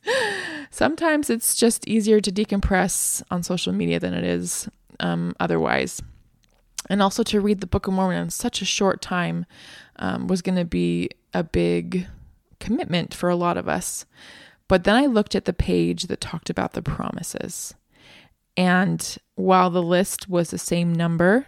sometimes 0.70 1.30
it's 1.30 1.54
just 1.54 1.86
easier 1.88 2.20
to 2.20 2.32
decompress 2.32 3.22
on 3.30 3.42
social 3.42 3.72
media 3.72 3.98
than 4.00 4.14
it 4.14 4.24
is 4.24 4.68
um, 5.00 5.34
otherwise. 5.40 6.02
And 6.88 7.02
also 7.02 7.22
to 7.24 7.40
read 7.40 7.60
the 7.60 7.66
Book 7.66 7.86
of 7.86 7.94
Mormon 7.94 8.22
in 8.22 8.30
such 8.30 8.62
a 8.62 8.64
short 8.64 9.02
time 9.02 9.46
um, 9.96 10.26
was 10.26 10.42
going 10.42 10.56
to 10.56 10.64
be 10.64 11.10
a 11.34 11.42
big 11.42 12.06
commitment 12.60 13.14
for 13.14 13.28
a 13.28 13.36
lot 13.36 13.56
of 13.56 13.68
us. 13.68 14.06
But 14.68 14.84
then 14.84 14.96
I 14.96 15.06
looked 15.06 15.34
at 15.34 15.44
the 15.44 15.52
page 15.52 16.04
that 16.04 16.20
talked 16.20 16.50
about 16.50 16.72
the 16.72 16.82
promises. 16.82 17.74
And 18.56 19.16
while 19.34 19.70
the 19.70 19.82
list 19.82 20.28
was 20.28 20.50
the 20.50 20.58
same 20.58 20.92
number, 20.92 21.46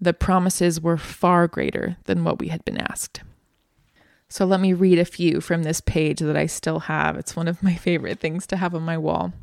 the 0.00 0.12
promises 0.12 0.80
were 0.80 0.96
far 0.96 1.48
greater 1.48 1.96
than 2.04 2.24
what 2.24 2.38
we 2.38 2.48
had 2.48 2.64
been 2.64 2.78
asked. 2.78 3.22
So 4.32 4.46
let 4.46 4.60
me 4.60 4.72
read 4.72 4.98
a 4.98 5.04
few 5.04 5.42
from 5.42 5.62
this 5.62 5.82
page 5.82 6.20
that 6.20 6.38
I 6.38 6.46
still 6.46 6.78
have. 6.80 7.18
It's 7.18 7.36
one 7.36 7.48
of 7.48 7.62
my 7.62 7.74
favorite 7.86 8.18
things 8.18 8.46
to 8.46 8.56
have 8.56 8.74
on 8.74 8.80
my 8.80 8.96
wall. 8.96 9.34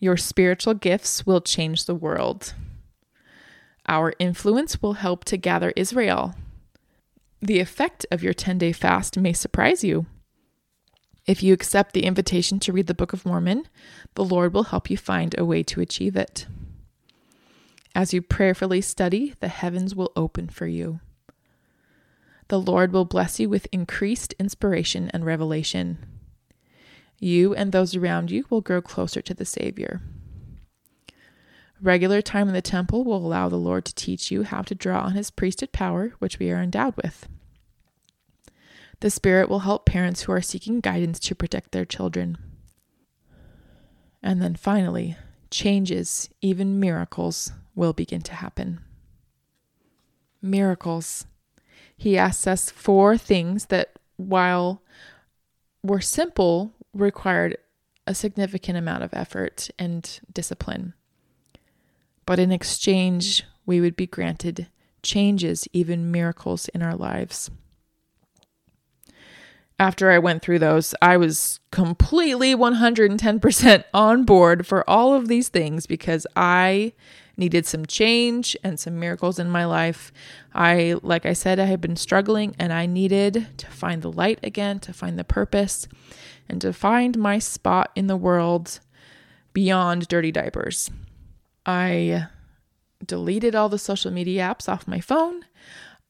Your 0.00 0.16
spiritual 0.16 0.72
gifts 0.72 1.26
will 1.26 1.42
change 1.42 1.84
the 1.84 1.94
world. 1.94 2.54
Our 3.86 4.14
influence 4.18 4.80
will 4.80 4.94
help 4.94 5.26
to 5.26 5.36
gather 5.36 5.74
Israel. 5.76 6.34
The 7.42 7.60
effect 7.60 8.06
of 8.10 8.22
your 8.22 8.32
10 8.32 8.56
day 8.56 8.72
fast 8.72 9.18
may 9.18 9.34
surprise 9.34 9.84
you. 9.84 10.06
If 11.26 11.42
you 11.42 11.52
accept 11.52 11.92
the 11.92 12.04
invitation 12.04 12.58
to 12.60 12.72
read 12.72 12.86
the 12.86 12.94
Book 12.94 13.12
of 13.12 13.26
Mormon, 13.26 13.68
the 14.14 14.24
Lord 14.24 14.54
will 14.54 14.64
help 14.72 14.88
you 14.88 14.96
find 14.96 15.34
a 15.36 15.44
way 15.44 15.62
to 15.64 15.82
achieve 15.82 16.16
it. 16.16 16.46
As 17.94 18.14
you 18.14 18.22
prayerfully 18.22 18.80
study, 18.80 19.34
the 19.40 19.48
heavens 19.48 19.94
will 19.94 20.12
open 20.16 20.48
for 20.48 20.66
you. 20.66 21.00
The 22.48 22.60
Lord 22.60 22.92
will 22.92 23.04
bless 23.04 23.40
you 23.40 23.48
with 23.48 23.66
increased 23.72 24.34
inspiration 24.38 25.10
and 25.12 25.24
revelation. 25.24 25.98
You 27.18 27.54
and 27.54 27.72
those 27.72 27.96
around 27.96 28.30
you 28.30 28.44
will 28.50 28.60
grow 28.60 28.80
closer 28.80 29.20
to 29.22 29.34
the 29.34 29.44
Savior. 29.44 30.00
Regular 31.80 32.22
time 32.22 32.48
in 32.48 32.54
the 32.54 32.62
temple 32.62 33.04
will 33.04 33.24
allow 33.26 33.48
the 33.48 33.56
Lord 33.56 33.84
to 33.84 33.94
teach 33.94 34.30
you 34.30 34.44
how 34.44 34.62
to 34.62 34.74
draw 34.74 35.00
on 35.00 35.12
his 35.12 35.30
priesthood 35.30 35.72
power, 35.72 36.14
which 36.20 36.38
we 36.38 36.50
are 36.50 36.62
endowed 36.62 36.96
with. 36.96 37.28
The 39.00 39.10
Spirit 39.10 39.48
will 39.48 39.60
help 39.60 39.84
parents 39.84 40.22
who 40.22 40.32
are 40.32 40.40
seeking 40.40 40.80
guidance 40.80 41.18
to 41.20 41.34
protect 41.34 41.72
their 41.72 41.84
children. 41.84 42.38
And 44.22 44.40
then 44.40 44.54
finally, 44.54 45.16
changes, 45.50 46.30
even 46.40 46.80
miracles, 46.80 47.52
will 47.74 47.92
begin 47.92 48.22
to 48.22 48.32
happen. 48.32 48.80
Miracles. 50.40 51.26
He 51.96 52.18
asks 52.18 52.46
us 52.46 52.70
four 52.70 53.16
things 53.16 53.66
that, 53.66 53.98
while 54.16 54.82
were 55.82 56.00
simple, 56.00 56.74
required 56.92 57.56
a 58.06 58.14
significant 58.14 58.78
amount 58.78 59.02
of 59.02 59.12
effort 59.12 59.70
and 59.78 60.20
discipline. 60.32 60.94
But 62.24 62.38
in 62.38 62.52
exchange, 62.52 63.44
we 63.64 63.80
would 63.80 63.96
be 63.96 64.06
granted 64.06 64.68
changes, 65.02 65.68
even 65.72 66.10
miracles 66.10 66.68
in 66.68 66.82
our 66.82 66.96
lives. 66.96 67.50
After 69.78 70.10
I 70.10 70.18
went 70.18 70.42
through 70.42 70.58
those, 70.58 70.94
I 71.02 71.16
was 71.16 71.60
completely 71.70 72.54
110% 72.54 73.84
on 73.92 74.24
board 74.24 74.66
for 74.66 74.88
all 74.88 75.14
of 75.14 75.28
these 75.28 75.48
things 75.48 75.86
because 75.86 76.26
I 76.34 76.94
needed 77.36 77.66
some 77.66 77.86
change 77.86 78.56
and 78.64 78.80
some 78.80 78.98
miracles 78.98 79.38
in 79.38 79.50
my 79.50 79.64
life. 79.64 80.12
I, 80.54 80.96
like 81.02 81.26
I 81.26 81.32
said, 81.32 81.58
I 81.58 81.66
had 81.66 81.80
been 81.80 81.96
struggling 81.96 82.54
and 82.58 82.72
I 82.72 82.86
needed 82.86 83.58
to 83.58 83.66
find 83.66 84.02
the 84.02 84.12
light 84.12 84.38
again, 84.42 84.78
to 84.80 84.92
find 84.92 85.18
the 85.18 85.24
purpose, 85.24 85.86
and 86.48 86.60
to 86.60 86.72
find 86.72 87.18
my 87.18 87.38
spot 87.38 87.90
in 87.94 88.06
the 88.06 88.16
world 88.16 88.80
beyond 89.52 90.08
dirty 90.08 90.32
diapers. 90.32 90.90
I 91.64 92.28
deleted 93.04 93.54
all 93.54 93.68
the 93.68 93.78
social 93.78 94.10
media 94.10 94.42
apps 94.42 94.68
off 94.68 94.88
my 94.88 95.00
phone. 95.00 95.44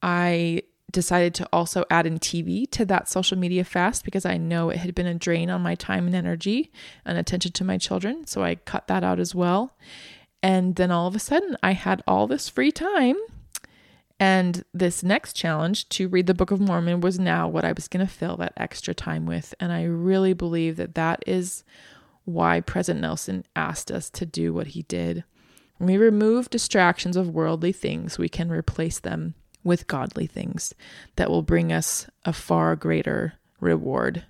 I 0.01 0.63
decided 0.91 1.33
to 1.35 1.49
also 1.51 1.83
add 1.89 2.05
in 2.05 2.17
TV 2.17 2.69
to 2.71 2.85
that 2.85 3.09
social 3.09 3.37
media 3.37 3.63
fast 3.63 4.05
because 4.05 4.25
I 4.25 4.37
know 4.37 4.69
it 4.69 4.77
had 4.77 4.95
been 4.95 5.07
a 5.07 5.13
drain 5.13 5.49
on 5.49 5.61
my 5.61 5.75
time 5.75 6.07
and 6.07 6.15
energy 6.15 6.71
and 7.03 7.17
attention 7.17 7.51
to 7.53 7.63
my 7.63 7.77
children. 7.77 8.25
So 8.25 8.43
I 8.43 8.55
cut 8.55 8.87
that 8.87 9.03
out 9.03 9.19
as 9.19 9.35
well. 9.35 9.75
And 10.41 10.75
then 10.75 10.91
all 10.91 11.07
of 11.07 11.15
a 11.15 11.19
sudden, 11.19 11.57
I 11.63 11.71
had 11.71 12.03
all 12.07 12.27
this 12.27 12.49
free 12.49 12.71
time. 12.71 13.15
And 14.19 14.63
this 14.73 15.03
next 15.03 15.33
challenge 15.33 15.89
to 15.89 16.07
read 16.07 16.25
the 16.25 16.33
Book 16.33 16.49
of 16.49 16.59
Mormon 16.59 17.01
was 17.01 17.19
now 17.19 17.47
what 17.47 17.65
I 17.65 17.71
was 17.71 17.87
going 17.87 18.05
to 18.05 18.11
fill 18.11 18.35
that 18.37 18.53
extra 18.57 18.93
time 18.93 19.25
with. 19.25 19.53
And 19.59 19.71
I 19.71 19.83
really 19.83 20.33
believe 20.33 20.77
that 20.77 20.95
that 20.95 21.23
is 21.27 21.63
why 22.25 22.61
President 22.61 23.01
Nelson 23.01 23.45
asked 23.55 23.91
us 23.91 24.09
to 24.11 24.25
do 24.25 24.53
what 24.53 24.67
he 24.67 24.81
did. 24.83 25.23
When 25.77 25.87
we 25.87 25.97
remove 25.97 26.49
distractions 26.49 27.15
of 27.15 27.29
worldly 27.29 27.71
things, 27.71 28.17
we 28.17 28.27
can 28.27 28.49
replace 28.49 28.99
them 28.99 29.35
with 29.63 29.87
godly 29.87 30.25
things 30.25 30.73
that 31.15 31.29
will 31.29 31.43
bring 31.43 31.71
us 31.71 32.09
a 32.25 32.33
far 32.33 32.75
greater 32.75 33.33
reward. 33.59 34.25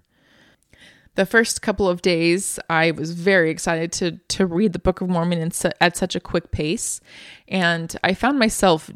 The 1.17 1.25
first 1.25 1.63
couple 1.63 1.89
of 1.89 2.03
days, 2.03 2.59
I 2.69 2.91
was 2.91 3.11
very 3.11 3.49
excited 3.49 3.91
to 3.93 4.11
to 4.37 4.45
read 4.45 4.73
the 4.73 4.79
Book 4.79 5.01
of 5.01 5.09
Mormon 5.09 5.49
su- 5.49 5.71
at 5.81 5.97
such 5.97 6.15
a 6.15 6.19
quick 6.19 6.51
pace, 6.51 7.01
and 7.47 7.95
I 8.03 8.13
found 8.13 8.37
myself 8.37 8.91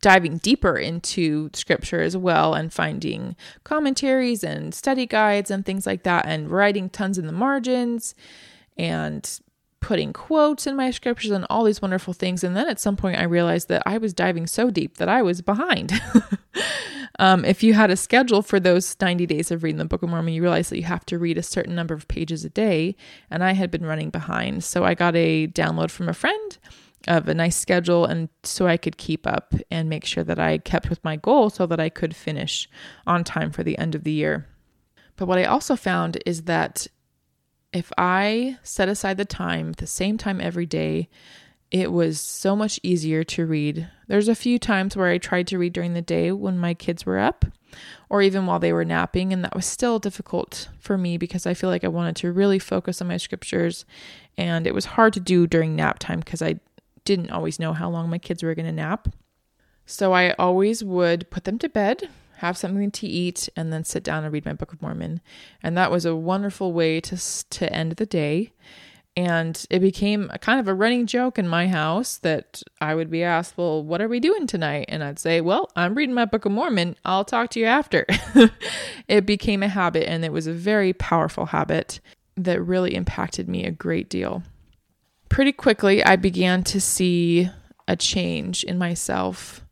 diving 0.00 0.38
deeper 0.38 0.78
into 0.78 1.50
scripture 1.52 2.00
as 2.00 2.16
well 2.16 2.54
and 2.54 2.72
finding 2.72 3.36
commentaries 3.64 4.42
and 4.42 4.74
study 4.74 5.04
guides 5.04 5.50
and 5.50 5.66
things 5.66 5.86
like 5.86 6.02
that 6.04 6.24
and 6.24 6.50
writing 6.50 6.88
tons 6.88 7.18
in 7.18 7.26
the 7.26 7.32
margins. 7.32 8.14
And 8.78 9.28
putting 9.86 10.12
quotes 10.12 10.66
in 10.66 10.74
my 10.74 10.90
scriptures 10.90 11.30
and 11.30 11.46
all 11.48 11.62
these 11.62 11.80
wonderful 11.80 12.12
things. 12.12 12.42
And 12.42 12.56
then 12.56 12.68
at 12.68 12.80
some 12.80 12.96
point, 12.96 13.20
I 13.20 13.22
realized 13.22 13.68
that 13.68 13.84
I 13.86 13.98
was 13.98 14.12
diving 14.12 14.48
so 14.48 14.68
deep 14.68 14.96
that 14.96 15.08
I 15.08 15.22
was 15.22 15.42
behind. 15.42 15.92
um, 17.20 17.44
if 17.44 17.62
you 17.62 17.72
had 17.72 17.92
a 17.92 17.96
schedule 17.96 18.42
for 18.42 18.58
those 18.58 18.96
90 19.00 19.26
days 19.26 19.52
of 19.52 19.62
reading 19.62 19.78
the 19.78 19.84
Book 19.84 20.02
of 20.02 20.08
Mormon, 20.08 20.34
you 20.34 20.42
realize 20.42 20.70
that 20.70 20.76
you 20.76 20.82
have 20.82 21.06
to 21.06 21.20
read 21.20 21.38
a 21.38 21.42
certain 21.42 21.76
number 21.76 21.94
of 21.94 22.08
pages 22.08 22.44
a 22.44 22.48
day. 22.48 22.96
And 23.30 23.44
I 23.44 23.52
had 23.52 23.70
been 23.70 23.86
running 23.86 24.10
behind. 24.10 24.64
So 24.64 24.82
I 24.82 24.94
got 24.94 25.14
a 25.14 25.46
download 25.46 25.92
from 25.92 26.08
a 26.08 26.14
friend 26.14 26.58
of 27.06 27.28
a 27.28 27.34
nice 27.34 27.54
schedule 27.54 28.06
and 28.06 28.28
so 28.42 28.66
I 28.66 28.76
could 28.76 28.96
keep 28.96 29.24
up 29.24 29.54
and 29.70 29.88
make 29.88 30.04
sure 30.04 30.24
that 30.24 30.40
I 30.40 30.58
kept 30.58 30.90
with 30.90 31.04
my 31.04 31.14
goal 31.14 31.48
so 31.48 31.64
that 31.64 31.78
I 31.78 31.90
could 31.90 32.16
finish 32.16 32.68
on 33.06 33.22
time 33.22 33.52
for 33.52 33.62
the 33.62 33.78
end 33.78 33.94
of 33.94 34.02
the 34.02 34.10
year. 34.10 34.48
But 35.14 35.26
what 35.26 35.38
I 35.38 35.44
also 35.44 35.76
found 35.76 36.18
is 36.26 36.42
that 36.42 36.88
if 37.76 37.92
I 37.98 38.56
set 38.62 38.88
aside 38.88 39.18
the 39.18 39.26
time, 39.26 39.72
the 39.72 39.86
same 39.86 40.16
time 40.16 40.40
every 40.40 40.64
day, 40.64 41.10
it 41.70 41.92
was 41.92 42.18
so 42.18 42.56
much 42.56 42.80
easier 42.82 43.22
to 43.24 43.44
read. 43.44 43.86
There's 44.08 44.28
a 44.28 44.34
few 44.34 44.58
times 44.58 44.96
where 44.96 45.08
I 45.08 45.18
tried 45.18 45.46
to 45.48 45.58
read 45.58 45.74
during 45.74 45.92
the 45.92 46.00
day 46.00 46.32
when 46.32 46.58
my 46.58 46.72
kids 46.72 47.04
were 47.04 47.18
up 47.18 47.44
or 48.08 48.22
even 48.22 48.46
while 48.46 48.58
they 48.58 48.72
were 48.72 48.84
napping, 48.84 49.30
and 49.30 49.44
that 49.44 49.54
was 49.54 49.66
still 49.66 49.98
difficult 49.98 50.70
for 50.78 50.96
me 50.96 51.18
because 51.18 51.46
I 51.46 51.52
feel 51.52 51.68
like 51.68 51.84
I 51.84 51.88
wanted 51.88 52.16
to 52.16 52.32
really 52.32 52.58
focus 52.58 53.02
on 53.02 53.08
my 53.08 53.18
scriptures, 53.18 53.84
and 54.38 54.66
it 54.66 54.72
was 54.72 54.86
hard 54.86 55.12
to 55.12 55.20
do 55.20 55.46
during 55.46 55.76
nap 55.76 55.98
time 55.98 56.20
because 56.20 56.40
I 56.40 56.60
didn't 57.04 57.30
always 57.30 57.58
know 57.58 57.74
how 57.74 57.90
long 57.90 58.08
my 58.08 58.18
kids 58.18 58.42
were 58.42 58.54
going 58.54 58.66
to 58.66 58.72
nap. 58.72 59.08
So 59.84 60.14
I 60.14 60.30
always 60.32 60.82
would 60.82 61.28
put 61.30 61.44
them 61.44 61.58
to 61.58 61.68
bed 61.68 62.08
have 62.36 62.56
something 62.56 62.90
to 62.90 63.06
eat, 63.06 63.48
and 63.56 63.72
then 63.72 63.84
sit 63.84 64.02
down 64.02 64.24
and 64.24 64.32
read 64.32 64.44
my 64.44 64.52
Book 64.52 64.72
of 64.72 64.82
Mormon. 64.82 65.20
And 65.62 65.76
that 65.76 65.90
was 65.90 66.04
a 66.04 66.16
wonderful 66.16 66.72
way 66.72 67.00
to 67.02 67.16
to 67.50 67.72
end 67.72 67.92
the 67.92 68.06
day. 68.06 68.52
And 69.18 69.64
it 69.70 69.80
became 69.80 70.30
a 70.30 70.38
kind 70.38 70.60
of 70.60 70.68
a 70.68 70.74
running 70.74 71.06
joke 71.06 71.38
in 71.38 71.48
my 71.48 71.68
house 71.68 72.18
that 72.18 72.62
I 72.82 72.94
would 72.94 73.10
be 73.10 73.22
asked, 73.22 73.56
Well, 73.56 73.82
what 73.82 74.02
are 74.02 74.08
we 74.08 74.20
doing 74.20 74.46
tonight? 74.46 74.86
And 74.88 75.02
I'd 75.02 75.18
say, 75.18 75.40
Well, 75.40 75.70
I'm 75.74 75.94
reading 75.94 76.14
my 76.14 76.26
Book 76.26 76.44
of 76.44 76.52
Mormon. 76.52 76.96
I'll 77.04 77.24
talk 77.24 77.50
to 77.50 77.60
you 77.60 77.66
after. 77.66 78.04
it 79.08 79.24
became 79.24 79.62
a 79.62 79.68
habit, 79.68 80.06
and 80.08 80.24
it 80.24 80.32
was 80.32 80.46
a 80.46 80.52
very 80.52 80.92
powerful 80.92 81.46
habit 81.46 82.00
that 82.36 82.60
really 82.60 82.94
impacted 82.94 83.48
me 83.48 83.64
a 83.64 83.70
great 83.70 84.10
deal. 84.10 84.42
Pretty 85.30 85.52
quickly, 85.52 86.04
I 86.04 86.16
began 86.16 86.62
to 86.64 86.80
see 86.80 87.48
a 87.88 87.96
change 87.96 88.64
in 88.64 88.76
myself 88.76 89.65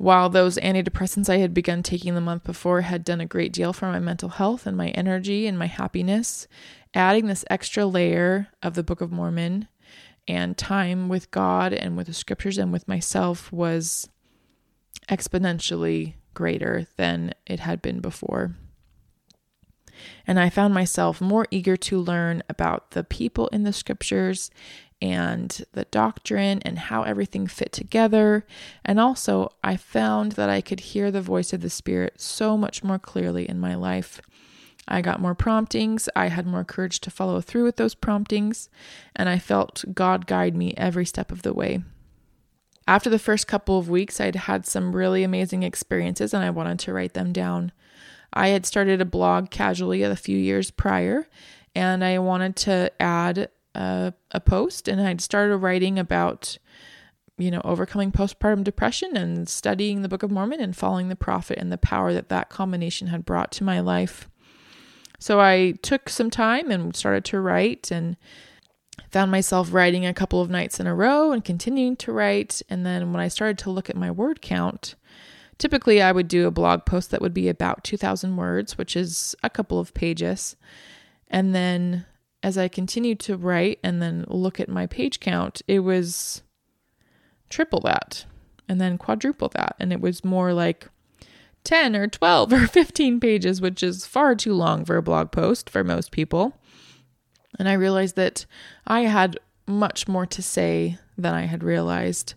while 0.00 0.30
those 0.30 0.56
antidepressants 0.56 1.28
I 1.28 1.36
had 1.36 1.52
begun 1.52 1.82
taking 1.82 2.14
the 2.14 2.22
month 2.22 2.42
before 2.44 2.80
had 2.80 3.04
done 3.04 3.20
a 3.20 3.26
great 3.26 3.52
deal 3.52 3.74
for 3.74 3.84
my 3.92 3.98
mental 3.98 4.30
health 4.30 4.66
and 4.66 4.74
my 4.74 4.88
energy 4.88 5.46
and 5.46 5.58
my 5.58 5.66
happiness, 5.66 6.48
adding 6.94 7.26
this 7.26 7.44
extra 7.50 7.84
layer 7.84 8.48
of 8.62 8.72
the 8.72 8.82
Book 8.82 9.02
of 9.02 9.12
Mormon 9.12 9.68
and 10.26 10.56
time 10.56 11.10
with 11.10 11.30
God 11.30 11.74
and 11.74 11.98
with 11.98 12.06
the 12.06 12.14
scriptures 12.14 12.56
and 12.56 12.72
with 12.72 12.88
myself 12.88 13.52
was 13.52 14.08
exponentially 15.10 16.14
greater 16.32 16.86
than 16.96 17.34
it 17.46 17.60
had 17.60 17.82
been 17.82 18.00
before. 18.00 18.56
And 20.26 20.40
I 20.40 20.48
found 20.48 20.72
myself 20.72 21.20
more 21.20 21.46
eager 21.50 21.76
to 21.76 21.98
learn 21.98 22.42
about 22.48 22.92
the 22.92 23.04
people 23.04 23.48
in 23.48 23.64
the 23.64 23.72
scriptures 23.74 24.50
and 25.02 25.64
the 25.72 25.84
doctrine 25.86 26.60
and 26.62 26.78
how 26.78 27.02
everything 27.02 27.46
fit 27.46 27.72
together. 27.72 28.46
And 28.84 29.00
also, 29.00 29.50
I 29.64 29.76
found 29.76 30.32
that 30.32 30.50
I 30.50 30.60
could 30.60 30.80
hear 30.80 31.10
the 31.10 31.22
voice 31.22 31.52
of 31.52 31.60
the 31.60 31.70
Spirit 31.70 32.20
so 32.20 32.56
much 32.56 32.84
more 32.84 32.98
clearly 32.98 33.48
in 33.48 33.58
my 33.58 33.74
life. 33.74 34.20
I 34.86 35.02
got 35.02 35.20
more 35.20 35.34
promptings. 35.34 36.08
I 36.16 36.26
had 36.26 36.46
more 36.46 36.64
courage 36.64 37.00
to 37.00 37.10
follow 37.10 37.40
through 37.40 37.64
with 37.64 37.76
those 37.76 37.94
promptings, 37.94 38.68
and 39.14 39.28
I 39.28 39.38
felt 39.38 39.84
God 39.94 40.26
guide 40.26 40.56
me 40.56 40.74
every 40.76 41.06
step 41.06 41.30
of 41.30 41.42
the 41.42 41.54
way. 41.54 41.82
After 42.88 43.08
the 43.08 43.20
first 43.20 43.46
couple 43.46 43.78
of 43.78 43.88
weeks, 43.88 44.20
I'd 44.20 44.34
had 44.34 44.66
some 44.66 44.96
really 44.96 45.22
amazing 45.22 45.62
experiences 45.62 46.34
and 46.34 46.42
I 46.42 46.50
wanted 46.50 46.80
to 46.80 46.92
write 46.92 47.14
them 47.14 47.32
down. 47.32 47.70
I 48.32 48.48
had 48.48 48.66
started 48.66 49.00
a 49.00 49.04
blog 49.04 49.50
casually 49.50 50.02
a 50.02 50.16
few 50.16 50.36
years 50.36 50.72
prior, 50.72 51.28
and 51.74 52.02
I 52.04 52.18
wanted 52.18 52.56
to 52.56 52.90
add 53.00 53.48
a, 53.74 54.12
a 54.30 54.40
post, 54.40 54.88
and 54.88 55.00
I'd 55.00 55.20
started 55.20 55.56
writing 55.56 55.98
about 55.98 56.58
you 57.40 57.50
know, 57.50 57.62
overcoming 57.64 58.12
postpartum 58.12 58.62
depression 58.62 59.16
and 59.16 59.48
studying 59.48 60.02
the 60.02 60.08
Book 60.08 60.22
of 60.22 60.30
Mormon 60.30 60.60
and 60.60 60.76
following 60.76 61.08
the 61.08 61.16
prophet 61.16 61.58
and 61.58 61.72
the 61.72 61.78
power 61.78 62.12
that 62.12 62.28
that 62.28 62.50
combination 62.50 63.08
had 63.08 63.24
brought 63.24 63.50
to 63.52 63.64
my 63.64 63.80
life. 63.80 64.28
So 65.18 65.40
I 65.40 65.74
took 65.82 66.08
some 66.08 66.30
time 66.30 66.70
and 66.70 66.94
started 66.94 67.24
to 67.26 67.40
write 67.40 67.90
and 67.90 68.16
found 69.10 69.30
myself 69.30 69.72
writing 69.72 70.04
a 70.04 70.14
couple 70.14 70.40
of 70.40 70.50
nights 70.50 70.78
in 70.78 70.86
a 70.86 70.94
row 70.94 71.32
and 71.32 71.44
continuing 71.44 71.96
to 71.96 72.12
write. 72.12 72.60
And 72.68 72.84
then 72.84 73.12
when 73.12 73.22
I 73.22 73.28
started 73.28 73.58
to 73.58 73.70
look 73.70 73.88
at 73.88 73.96
my 73.96 74.10
word 74.10 74.42
count, 74.42 74.94
typically 75.58 76.02
I 76.02 76.12
would 76.12 76.28
do 76.28 76.46
a 76.46 76.50
blog 76.50 76.84
post 76.84 77.10
that 77.10 77.22
would 77.22 77.34
be 77.34 77.48
about 77.48 77.84
2,000 77.84 78.36
words, 78.36 78.76
which 78.76 78.96
is 78.96 79.34
a 79.42 79.50
couple 79.50 79.78
of 79.78 79.94
pages. 79.94 80.56
And 81.28 81.54
then 81.54 82.06
as 82.42 82.56
I 82.56 82.68
continued 82.68 83.20
to 83.20 83.36
write 83.36 83.78
and 83.82 84.00
then 84.00 84.24
look 84.28 84.60
at 84.60 84.68
my 84.68 84.86
page 84.86 85.20
count, 85.20 85.62
it 85.68 85.80
was 85.80 86.42
triple 87.48 87.80
that 87.80 88.24
and 88.68 88.80
then 88.80 88.98
quadruple 88.98 89.48
that. 89.50 89.76
And 89.78 89.92
it 89.92 90.00
was 90.00 90.24
more 90.24 90.54
like 90.54 90.88
10 91.64 91.94
or 91.96 92.06
12 92.06 92.52
or 92.52 92.66
15 92.66 93.20
pages, 93.20 93.60
which 93.60 93.82
is 93.82 94.06
far 94.06 94.34
too 94.34 94.54
long 94.54 94.84
for 94.84 94.96
a 94.96 95.02
blog 95.02 95.32
post 95.32 95.68
for 95.68 95.84
most 95.84 96.12
people. 96.12 96.56
And 97.58 97.68
I 97.68 97.74
realized 97.74 98.16
that 98.16 98.46
I 98.86 99.00
had 99.02 99.38
much 99.66 100.08
more 100.08 100.26
to 100.26 100.42
say 100.42 100.98
than 101.18 101.34
I 101.34 101.42
had 101.42 101.62
realized. 101.62 102.34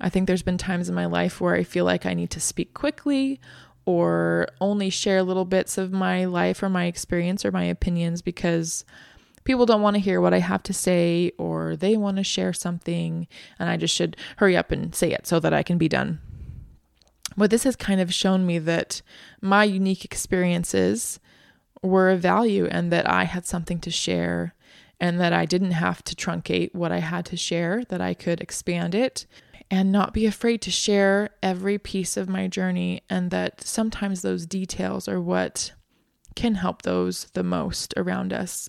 I 0.00 0.08
think 0.08 0.26
there's 0.26 0.42
been 0.42 0.56
times 0.56 0.88
in 0.88 0.94
my 0.94 1.06
life 1.06 1.40
where 1.40 1.54
I 1.54 1.62
feel 1.62 1.84
like 1.84 2.06
I 2.06 2.14
need 2.14 2.30
to 2.30 2.40
speak 2.40 2.72
quickly 2.72 3.40
or 3.84 4.48
only 4.60 4.88
share 4.88 5.22
little 5.22 5.44
bits 5.44 5.76
of 5.76 5.92
my 5.92 6.24
life 6.24 6.62
or 6.62 6.68
my 6.68 6.86
experience 6.86 7.44
or 7.44 7.50
my 7.50 7.64
opinions 7.64 8.22
because 8.22 8.84
people 9.44 9.66
don't 9.66 9.82
want 9.82 9.94
to 9.94 10.00
hear 10.00 10.20
what 10.20 10.34
I 10.34 10.38
have 10.38 10.62
to 10.64 10.72
say 10.72 11.32
or 11.38 11.76
they 11.76 11.96
want 11.96 12.16
to 12.18 12.24
share 12.24 12.52
something 12.52 13.26
and 13.58 13.68
I 13.68 13.76
just 13.76 13.94
should 13.94 14.16
hurry 14.36 14.56
up 14.56 14.70
and 14.70 14.94
say 14.94 15.12
it 15.12 15.26
so 15.26 15.40
that 15.40 15.54
I 15.54 15.62
can 15.62 15.78
be 15.78 15.88
done. 15.88 16.20
But 17.36 17.50
this 17.50 17.64
has 17.64 17.76
kind 17.76 18.00
of 18.00 18.12
shown 18.12 18.44
me 18.46 18.58
that 18.58 19.02
my 19.40 19.64
unique 19.64 20.04
experiences 20.04 21.20
were 21.82 22.10
of 22.10 22.20
value 22.20 22.66
and 22.70 22.92
that 22.92 23.08
I 23.08 23.24
had 23.24 23.46
something 23.46 23.78
to 23.80 23.90
share 23.90 24.54
and 25.00 25.18
that 25.18 25.32
I 25.32 25.46
didn't 25.46 25.70
have 25.70 26.04
to 26.04 26.14
truncate 26.14 26.74
what 26.74 26.92
I 26.92 26.98
had 26.98 27.24
to 27.26 27.36
share, 27.36 27.84
that 27.88 28.02
I 28.02 28.12
could 28.12 28.40
expand 28.40 28.94
it 28.94 29.26
and 29.70 29.92
not 29.92 30.12
be 30.12 30.26
afraid 30.26 30.60
to 30.62 30.70
share 30.70 31.30
every 31.42 31.78
piece 31.78 32.16
of 32.16 32.28
my 32.28 32.48
journey, 32.48 33.02
and 33.08 33.30
that 33.30 33.62
sometimes 33.62 34.20
those 34.20 34.44
details 34.44 35.06
are 35.06 35.20
what 35.20 35.72
can 36.34 36.56
help 36.56 36.82
those 36.82 37.28
the 37.34 37.44
most 37.44 37.94
around 37.96 38.32
us. 38.32 38.68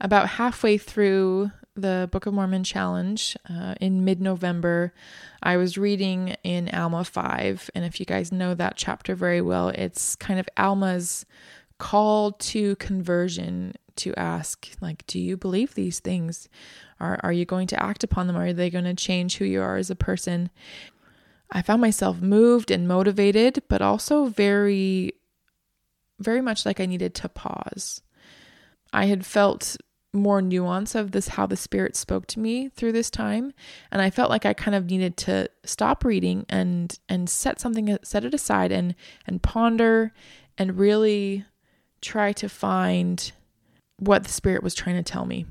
About 0.00 0.28
halfway 0.28 0.78
through 0.78 1.50
the 1.74 2.08
Book 2.12 2.26
of 2.26 2.34
Mormon 2.34 2.64
challenge 2.64 3.36
uh, 3.48 3.74
in 3.80 4.04
mid 4.04 4.20
November, 4.20 4.92
I 5.42 5.56
was 5.56 5.78
reading 5.78 6.36
in 6.44 6.68
Alma 6.70 7.04
5. 7.04 7.70
And 7.74 7.84
if 7.84 7.98
you 8.00 8.06
guys 8.06 8.32
know 8.32 8.54
that 8.54 8.76
chapter 8.76 9.14
very 9.14 9.40
well, 9.40 9.68
it's 9.70 10.16
kind 10.16 10.38
of 10.38 10.48
Alma's 10.56 11.24
call 11.78 12.32
to 12.32 12.76
conversion 12.76 13.74
to 13.96 14.14
ask, 14.14 14.68
like, 14.80 15.06
do 15.06 15.18
you 15.18 15.36
believe 15.36 15.74
these 15.74 16.00
things? 16.00 16.48
Are, 17.00 17.18
are 17.22 17.32
you 17.32 17.44
going 17.44 17.66
to 17.68 17.82
act 17.82 18.04
upon 18.04 18.26
them? 18.26 18.36
Are 18.36 18.52
they 18.52 18.70
going 18.70 18.84
to 18.84 18.94
change 18.94 19.36
who 19.36 19.44
you 19.44 19.60
are 19.60 19.76
as 19.76 19.90
a 19.90 19.96
person? 19.96 20.50
I 21.50 21.62
found 21.62 21.80
myself 21.80 22.20
moved 22.20 22.70
and 22.70 22.86
motivated, 22.86 23.62
but 23.68 23.82
also 23.82 24.26
very, 24.26 25.14
very 26.18 26.40
much 26.40 26.66
like 26.66 26.78
I 26.78 26.86
needed 26.86 27.14
to 27.16 27.28
pause. 27.28 28.02
I 28.92 29.06
had 29.06 29.26
felt 29.26 29.76
more 30.12 30.40
nuance 30.40 30.94
of 30.94 31.12
this 31.12 31.28
how 31.28 31.46
the 31.46 31.56
spirit 31.56 31.94
spoke 31.94 32.26
to 32.26 32.40
me 32.40 32.68
through 32.70 32.92
this 32.92 33.10
time. 33.10 33.52
And 33.90 34.00
i 34.00 34.10
felt 34.10 34.30
like 34.30 34.46
i 34.46 34.54
kind 34.54 34.74
of 34.74 34.86
needed 34.86 35.16
to 35.18 35.48
stop 35.64 36.04
reading 36.04 36.46
and 36.48 36.98
and 37.08 37.28
set 37.28 37.60
something 37.60 37.98
set 38.02 38.24
it 38.24 38.34
aside 38.34 38.72
and 38.72 38.94
and 39.26 39.42
ponder 39.42 40.12
and 40.56 40.78
really 40.78 41.44
try 42.00 42.32
to 42.32 42.48
find 42.48 43.32
what 43.98 44.22
the 44.24 44.32
spirit 44.32 44.62
was 44.62 44.74
trying 44.74 44.96
to 44.96 45.02
tell 45.02 45.26
me. 45.26 45.46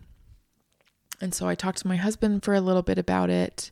And 1.21 1.33
so 1.33 1.47
i 1.47 1.55
talked 1.55 1.79
to 1.79 1.87
my 1.87 1.97
husband 1.97 2.43
for 2.43 2.53
a 2.53 2.61
little 2.61 2.83
bit 2.83 2.97
about 2.97 3.29
it 3.29 3.71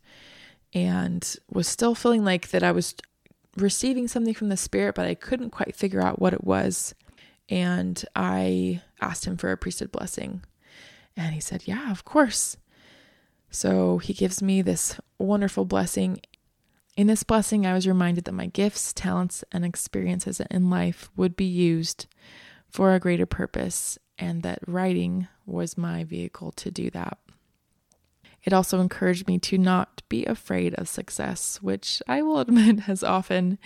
and 0.74 1.36
was 1.52 1.68
still 1.68 1.96
feeling 1.96 2.24
like 2.24 2.50
that 2.50 2.64
i 2.64 2.72
was 2.72 2.96
receiving 3.58 4.08
something 4.08 4.34
from 4.34 4.50
the 4.50 4.58
spirit 4.58 4.94
but 4.96 5.06
i 5.06 5.16
couldn't 5.16 5.52
quite 5.52 5.76
figure 5.76 6.02
out 6.02 6.20
what 6.20 6.34
it 6.34 6.44
was. 6.44 6.94
And 7.50 8.04
i 8.16 8.82
asked 9.02 9.26
him 9.26 9.38
for 9.38 9.52
a 9.52 9.58
priesthood 9.58 9.92
blessing 9.92 10.44
and 11.18 11.34
he 11.34 11.40
said, 11.40 11.64
Yeah, 11.66 11.92
of 11.92 12.06
course. 12.06 12.58
So 13.50 14.00
he 14.00 14.14
gives 14.14 14.42
me 14.42 14.62
this 14.62 15.00
wonderful 15.18 15.66
blessing. 15.66 16.20
In 16.98 17.08
this 17.08 17.24
blessing, 17.24 17.66
I 17.66 17.74
was 17.74 17.88
reminded 17.88 18.26
that 18.26 18.34
my 18.34 18.48
gifts, 18.48 18.94
talents, 18.94 19.44
and 19.52 19.64
experiences 19.66 20.42
in 20.52 20.70
life 20.70 21.10
would 21.16 21.36
be 21.36 21.46
used 21.46 22.08
for 22.70 22.94
a 22.94 23.00
greater 23.00 23.26
purpose, 23.26 23.98
and 24.18 24.44
that 24.44 24.60
writing 24.68 25.28
was 25.46 25.78
my 25.78 26.04
vehicle 26.04 26.52
to 26.54 26.72
do 26.72 26.90
that. 26.92 27.18
It 28.44 28.54
also 28.54 28.80
encouraged 28.80 29.28
me 29.28 29.40
to 29.40 29.58
not 29.58 30.04
be 30.08 30.26
afraid 30.26 30.76
of 30.76 30.88
success, 30.88 31.62
which 31.62 32.02
I 32.08 32.22
will 32.22 32.40
admit 32.42 32.82
has 32.82 33.04
often 33.04 33.58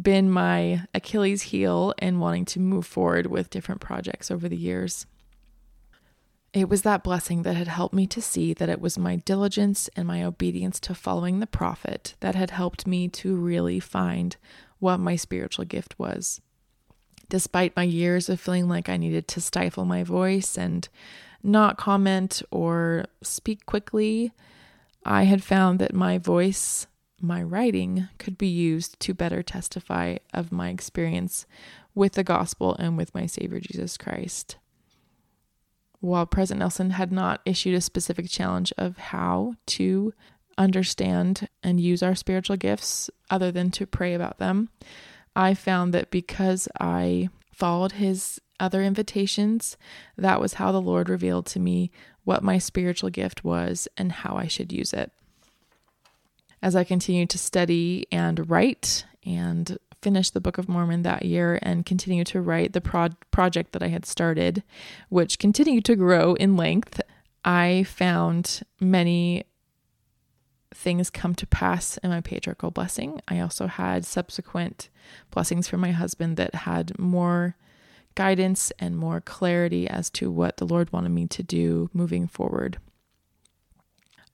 been 0.00 0.30
my 0.30 0.86
Achilles 0.94 1.42
heel 1.42 1.94
in 1.98 2.18
wanting 2.18 2.44
to 2.46 2.60
move 2.60 2.86
forward 2.86 3.26
with 3.26 3.50
different 3.50 3.80
projects 3.80 4.30
over 4.30 4.48
the 4.48 4.56
years. 4.56 5.06
It 6.52 6.68
was 6.68 6.82
that 6.82 7.02
blessing 7.02 7.42
that 7.42 7.56
had 7.56 7.68
helped 7.68 7.94
me 7.94 8.06
to 8.08 8.20
see 8.20 8.52
that 8.52 8.68
it 8.68 8.80
was 8.80 8.98
my 8.98 9.16
diligence 9.16 9.88
and 9.96 10.06
my 10.06 10.22
obedience 10.22 10.78
to 10.80 10.94
following 10.94 11.40
the 11.40 11.46
prophet 11.46 12.14
that 12.20 12.34
had 12.34 12.50
helped 12.50 12.86
me 12.86 13.08
to 13.08 13.34
really 13.34 13.80
find 13.80 14.36
what 14.78 14.98
my 14.98 15.16
spiritual 15.16 15.64
gift 15.64 15.98
was. 15.98 16.42
Despite 17.30 17.74
my 17.74 17.84
years 17.84 18.28
of 18.28 18.38
feeling 18.38 18.68
like 18.68 18.90
I 18.90 18.98
needed 18.98 19.28
to 19.28 19.40
stifle 19.40 19.86
my 19.86 20.02
voice 20.02 20.58
and 20.58 20.86
not 21.42 21.78
comment 21.78 22.42
or 22.50 23.06
speak 23.22 23.64
quickly, 23.64 24.32
I 25.06 25.22
had 25.22 25.42
found 25.42 25.78
that 25.78 25.94
my 25.94 26.18
voice, 26.18 26.86
my 27.18 27.42
writing, 27.42 28.08
could 28.18 28.36
be 28.36 28.48
used 28.48 29.00
to 29.00 29.14
better 29.14 29.42
testify 29.42 30.18
of 30.34 30.52
my 30.52 30.68
experience 30.68 31.46
with 31.94 32.12
the 32.12 32.24
gospel 32.24 32.76
and 32.78 32.98
with 32.98 33.14
my 33.14 33.24
Savior 33.24 33.58
Jesus 33.58 33.96
Christ 33.96 34.56
while 36.02 36.26
President 36.26 36.58
Nelson 36.58 36.90
had 36.90 37.12
not 37.12 37.40
issued 37.46 37.74
a 37.74 37.80
specific 37.80 38.28
challenge 38.28 38.72
of 38.76 38.98
how 38.98 39.54
to 39.66 40.12
understand 40.58 41.48
and 41.62 41.80
use 41.80 42.02
our 42.02 42.16
spiritual 42.16 42.56
gifts 42.56 43.08
other 43.30 43.52
than 43.52 43.70
to 43.70 43.86
pray 43.86 44.12
about 44.12 44.38
them, 44.38 44.68
I 45.36 45.54
found 45.54 45.94
that 45.94 46.10
because 46.10 46.68
I 46.78 47.28
followed 47.52 47.92
his 47.92 48.40
other 48.58 48.82
invitations, 48.82 49.76
that 50.16 50.40
was 50.40 50.54
how 50.54 50.72
the 50.72 50.80
Lord 50.80 51.08
revealed 51.08 51.46
to 51.46 51.60
me 51.60 51.92
what 52.24 52.42
my 52.42 52.58
spiritual 52.58 53.10
gift 53.10 53.44
was 53.44 53.86
and 53.96 54.10
how 54.10 54.36
I 54.36 54.48
should 54.48 54.72
use 54.72 54.92
it. 54.92 55.12
As 56.60 56.74
I 56.74 56.82
continued 56.82 57.30
to 57.30 57.38
study 57.38 58.06
and 58.10 58.50
write 58.50 59.04
and 59.24 59.78
finish 60.02 60.30
the 60.30 60.40
Book 60.40 60.58
of 60.58 60.68
Mormon 60.68 61.02
that 61.02 61.24
year 61.24 61.58
and 61.62 61.86
continue 61.86 62.24
to 62.24 62.40
write 62.40 62.72
the 62.72 62.80
pro- 62.80 63.10
project 63.30 63.72
that 63.72 63.82
I 63.82 63.88
had 63.88 64.04
started, 64.04 64.62
which 65.08 65.38
continued 65.38 65.84
to 65.86 65.96
grow 65.96 66.34
in 66.34 66.56
length, 66.56 67.00
I 67.44 67.84
found 67.84 68.62
many 68.80 69.44
things 70.74 71.10
come 71.10 71.34
to 71.36 71.46
pass 71.46 71.98
in 71.98 72.10
my 72.10 72.20
patriarchal 72.20 72.70
blessing. 72.70 73.20
I 73.28 73.40
also 73.40 73.66
had 73.66 74.04
subsequent 74.04 74.88
blessings 75.30 75.68
from 75.68 75.80
my 75.80 75.92
husband 75.92 76.36
that 76.36 76.54
had 76.54 76.98
more 76.98 77.56
guidance 78.14 78.72
and 78.78 78.96
more 78.96 79.20
clarity 79.20 79.88
as 79.88 80.10
to 80.10 80.30
what 80.30 80.56
the 80.56 80.66
Lord 80.66 80.92
wanted 80.92 81.10
me 81.10 81.26
to 81.28 81.42
do 81.42 81.88
moving 81.92 82.26
forward. 82.26 82.78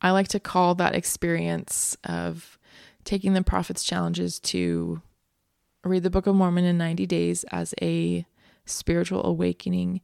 I 0.00 0.10
like 0.10 0.28
to 0.28 0.40
call 0.40 0.74
that 0.76 0.94
experience 0.94 1.96
of 2.04 2.58
taking 3.04 3.32
the 3.32 3.42
prophet's 3.42 3.84
challenges 3.84 4.38
to 4.38 5.02
read 5.88 6.02
the 6.02 6.10
Book 6.10 6.26
of 6.26 6.34
Mormon 6.34 6.64
in 6.64 6.78
90 6.78 7.06
days 7.06 7.44
as 7.50 7.74
a 7.82 8.26
spiritual 8.64 9.24
awakening. 9.24 10.00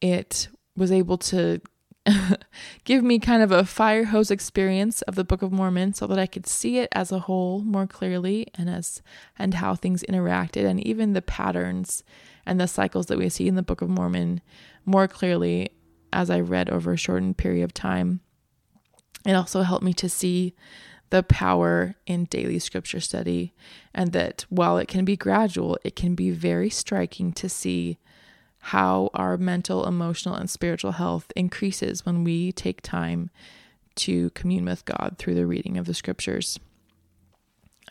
It 0.00 0.48
was 0.76 0.92
able 0.92 1.18
to 1.18 1.60
give 2.84 3.04
me 3.04 3.18
kind 3.18 3.42
of 3.42 3.52
a 3.52 3.64
fire 3.64 4.04
hose 4.04 4.30
experience 4.30 5.02
of 5.02 5.14
the 5.14 5.24
Book 5.24 5.42
of 5.42 5.52
Mormon 5.52 5.92
so 5.94 6.06
that 6.06 6.18
I 6.18 6.26
could 6.26 6.46
see 6.46 6.78
it 6.78 6.88
as 6.92 7.12
a 7.12 7.20
whole 7.20 7.60
more 7.60 7.86
clearly 7.86 8.46
and 8.54 8.70
as 8.70 9.02
and 9.38 9.54
how 9.54 9.74
things 9.74 10.04
interacted 10.08 10.64
and 10.64 10.84
even 10.86 11.12
the 11.12 11.22
patterns 11.22 12.02
and 12.46 12.60
the 12.60 12.66
cycles 12.66 13.06
that 13.06 13.18
we 13.18 13.28
see 13.28 13.48
in 13.48 13.54
the 13.54 13.62
Book 13.62 13.82
of 13.82 13.88
Mormon 13.88 14.40
more 14.84 15.06
clearly 15.06 15.70
as 16.12 16.30
I 16.30 16.40
read 16.40 16.70
over 16.70 16.92
a 16.92 16.96
shortened 16.96 17.36
period 17.36 17.64
of 17.64 17.74
time. 17.74 18.20
It 19.26 19.34
also 19.34 19.62
helped 19.62 19.84
me 19.84 19.92
to 19.94 20.08
see 20.08 20.54
the 21.10 21.22
power 21.22 21.96
in 22.06 22.24
daily 22.24 22.58
scripture 22.58 23.00
study, 23.00 23.52
and 23.94 24.12
that 24.12 24.46
while 24.48 24.78
it 24.78 24.88
can 24.88 25.04
be 25.04 25.16
gradual, 25.16 25.78
it 25.84 25.94
can 25.96 26.14
be 26.14 26.30
very 26.30 26.70
striking 26.70 27.32
to 27.32 27.48
see 27.48 27.98
how 28.60 29.10
our 29.14 29.36
mental, 29.36 29.86
emotional, 29.86 30.34
and 30.34 30.48
spiritual 30.48 30.92
health 30.92 31.32
increases 31.34 32.04
when 32.04 32.24
we 32.24 32.52
take 32.52 32.82
time 32.82 33.30
to 33.96 34.30
commune 34.30 34.66
with 34.66 34.84
God 34.84 35.16
through 35.18 35.34
the 35.34 35.46
reading 35.46 35.76
of 35.76 35.86
the 35.86 35.94
scriptures. 35.94 36.58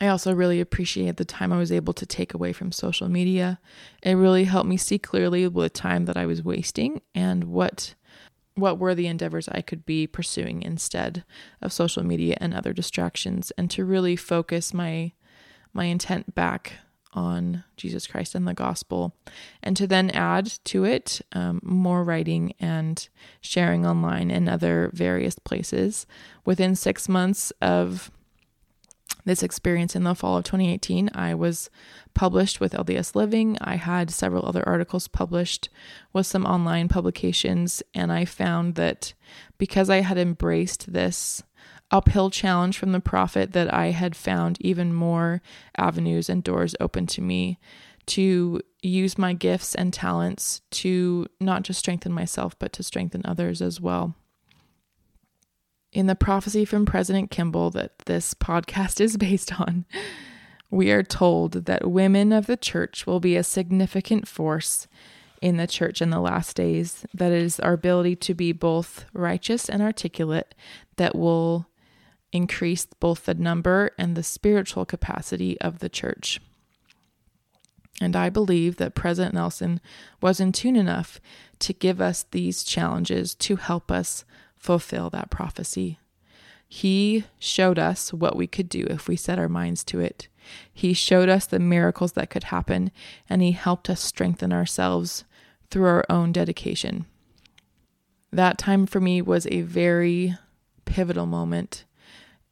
I 0.00 0.08
also 0.08 0.32
really 0.32 0.60
appreciate 0.60 1.18
the 1.18 1.26
time 1.26 1.52
I 1.52 1.58
was 1.58 1.70
able 1.70 1.92
to 1.92 2.06
take 2.06 2.32
away 2.32 2.54
from 2.54 2.72
social 2.72 3.08
media. 3.08 3.60
It 4.02 4.14
really 4.14 4.44
helped 4.44 4.68
me 4.68 4.78
see 4.78 4.98
clearly 4.98 5.46
the 5.46 5.68
time 5.68 6.06
that 6.06 6.16
I 6.16 6.24
was 6.24 6.42
wasting 6.42 7.02
and 7.14 7.44
what 7.44 7.94
what 8.60 8.78
were 8.78 8.94
the 8.94 9.06
endeavors 9.06 9.48
I 9.48 9.60
could 9.60 9.84
be 9.86 10.06
pursuing 10.06 10.62
instead 10.62 11.24
of 11.60 11.72
social 11.72 12.02
media 12.02 12.36
and 12.40 12.54
other 12.54 12.72
distractions 12.72 13.50
and 13.56 13.70
to 13.70 13.84
really 13.84 14.16
focus 14.16 14.74
my 14.74 15.12
my 15.72 15.84
intent 15.84 16.34
back 16.34 16.74
on 17.12 17.64
Jesus 17.76 18.06
Christ 18.06 18.34
and 18.34 18.46
the 18.46 18.54
gospel 18.54 19.14
and 19.62 19.76
to 19.76 19.86
then 19.86 20.10
add 20.10 20.46
to 20.64 20.84
it 20.84 21.20
um, 21.32 21.60
more 21.62 22.04
writing 22.04 22.54
and 22.60 23.08
sharing 23.40 23.84
online 23.84 24.30
and 24.30 24.48
other 24.48 24.90
various 24.94 25.38
places. 25.38 26.06
Within 26.44 26.76
six 26.76 27.08
months 27.08 27.52
of 27.60 28.10
this 29.30 29.42
experience 29.44 29.94
in 29.94 30.02
the 30.02 30.12
fall 30.16 30.38
of 30.38 30.44
2018. 30.44 31.08
I 31.14 31.36
was 31.36 31.70
published 32.14 32.58
with 32.58 32.72
LDS 32.72 33.14
Living. 33.14 33.56
I 33.60 33.76
had 33.76 34.10
several 34.10 34.44
other 34.44 34.68
articles 34.68 35.06
published 35.06 35.68
with 36.12 36.26
some 36.26 36.44
online 36.44 36.88
publications, 36.88 37.80
and 37.94 38.10
I 38.10 38.24
found 38.24 38.74
that 38.74 39.14
because 39.56 39.88
I 39.88 40.00
had 40.00 40.18
embraced 40.18 40.92
this 40.92 41.44
uphill 41.92 42.30
challenge 42.30 42.76
from 42.76 42.90
the 42.90 42.98
prophet 42.98 43.52
that 43.52 43.72
I 43.72 43.92
had 43.92 44.16
found 44.16 44.58
even 44.60 44.92
more 44.92 45.42
avenues 45.76 46.28
and 46.28 46.42
doors 46.42 46.74
open 46.80 47.06
to 47.06 47.20
me 47.20 47.56
to 48.06 48.60
use 48.82 49.16
my 49.16 49.32
gifts 49.32 49.76
and 49.76 49.92
talents 49.92 50.60
to 50.72 51.28
not 51.38 51.62
just 51.62 51.78
strengthen 51.78 52.12
myself 52.12 52.58
but 52.58 52.72
to 52.72 52.82
strengthen 52.82 53.22
others 53.24 53.62
as 53.62 53.80
well 53.80 54.14
in 55.92 56.06
the 56.06 56.14
prophecy 56.14 56.64
from 56.64 56.86
President 56.86 57.30
Kimball 57.30 57.70
that 57.70 57.98
this 58.00 58.34
podcast 58.34 59.00
is 59.00 59.16
based 59.16 59.60
on, 59.60 59.84
we 60.70 60.90
are 60.90 61.02
told 61.02 61.64
that 61.66 61.90
women 61.90 62.32
of 62.32 62.46
the 62.46 62.56
church 62.56 63.06
will 63.06 63.20
be 63.20 63.36
a 63.36 63.42
significant 63.42 64.28
force 64.28 64.86
in 65.42 65.56
the 65.56 65.66
church 65.66 66.00
in 66.00 66.10
the 66.10 66.20
last 66.20 66.54
days. 66.56 67.04
That 67.12 67.32
is 67.32 67.58
our 67.60 67.72
ability 67.72 68.16
to 68.16 68.34
be 68.34 68.52
both 68.52 69.04
righteous 69.12 69.68
and 69.68 69.82
articulate, 69.82 70.54
that 70.96 71.16
will 71.16 71.66
increase 72.32 72.86
both 73.00 73.24
the 73.24 73.34
number 73.34 73.90
and 73.98 74.16
the 74.16 74.22
spiritual 74.22 74.84
capacity 74.84 75.60
of 75.60 75.80
the 75.80 75.88
church. 75.88 76.40
And 78.00 78.14
I 78.14 78.30
believe 78.30 78.76
that 78.76 78.94
President 78.94 79.34
Nelson 79.34 79.80
was 80.22 80.40
in 80.40 80.52
tune 80.52 80.76
enough 80.76 81.20
to 81.58 81.72
give 81.72 82.00
us 82.00 82.24
these 82.30 82.62
challenges 82.62 83.34
to 83.34 83.56
help 83.56 83.90
us 83.90 84.24
fulfill 84.60 85.10
that 85.10 85.30
prophecy. 85.30 85.98
He 86.68 87.24
showed 87.40 87.80
us 87.80 88.12
what 88.12 88.36
we 88.36 88.46
could 88.46 88.68
do 88.68 88.86
if 88.88 89.08
we 89.08 89.16
set 89.16 89.40
our 89.40 89.48
minds 89.48 89.82
to 89.84 89.98
it. 89.98 90.28
He 90.72 90.92
showed 90.92 91.28
us 91.28 91.46
the 91.46 91.58
miracles 91.58 92.12
that 92.12 92.30
could 92.30 92.44
happen, 92.44 92.92
and 93.28 93.42
He 93.42 93.52
helped 93.52 93.90
us 93.90 94.00
strengthen 94.00 94.52
ourselves 94.52 95.24
through 95.70 95.86
our 95.86 96.04
own 96.08 96.30
dedication. 96.30 97.06
That 98.32 98.58
time 98.58 98.86
for 98.86 99.00
me 99.00 99.20
was 99.20 99.48
a 99.50 99.62
very 99.62 100.36
pivotal 100.84 101.26
moment. 101.26 101.84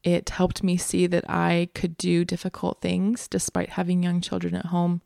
It 0.02 0.30
helped 0.30 0.62
me 0.62 0.76
see 0.76 1.06
that 1.06 1.28
I 1.28 1.68
could 1.74 1.96
do 1.96 2.24
difficult 2.24 2.80
things 2.80 3.28
despite 3.28 3.70
having 3.70 4.02
young 4.02 4.20
children 4.20 4.54
at 4.54 4.66
home. 4.66 5.02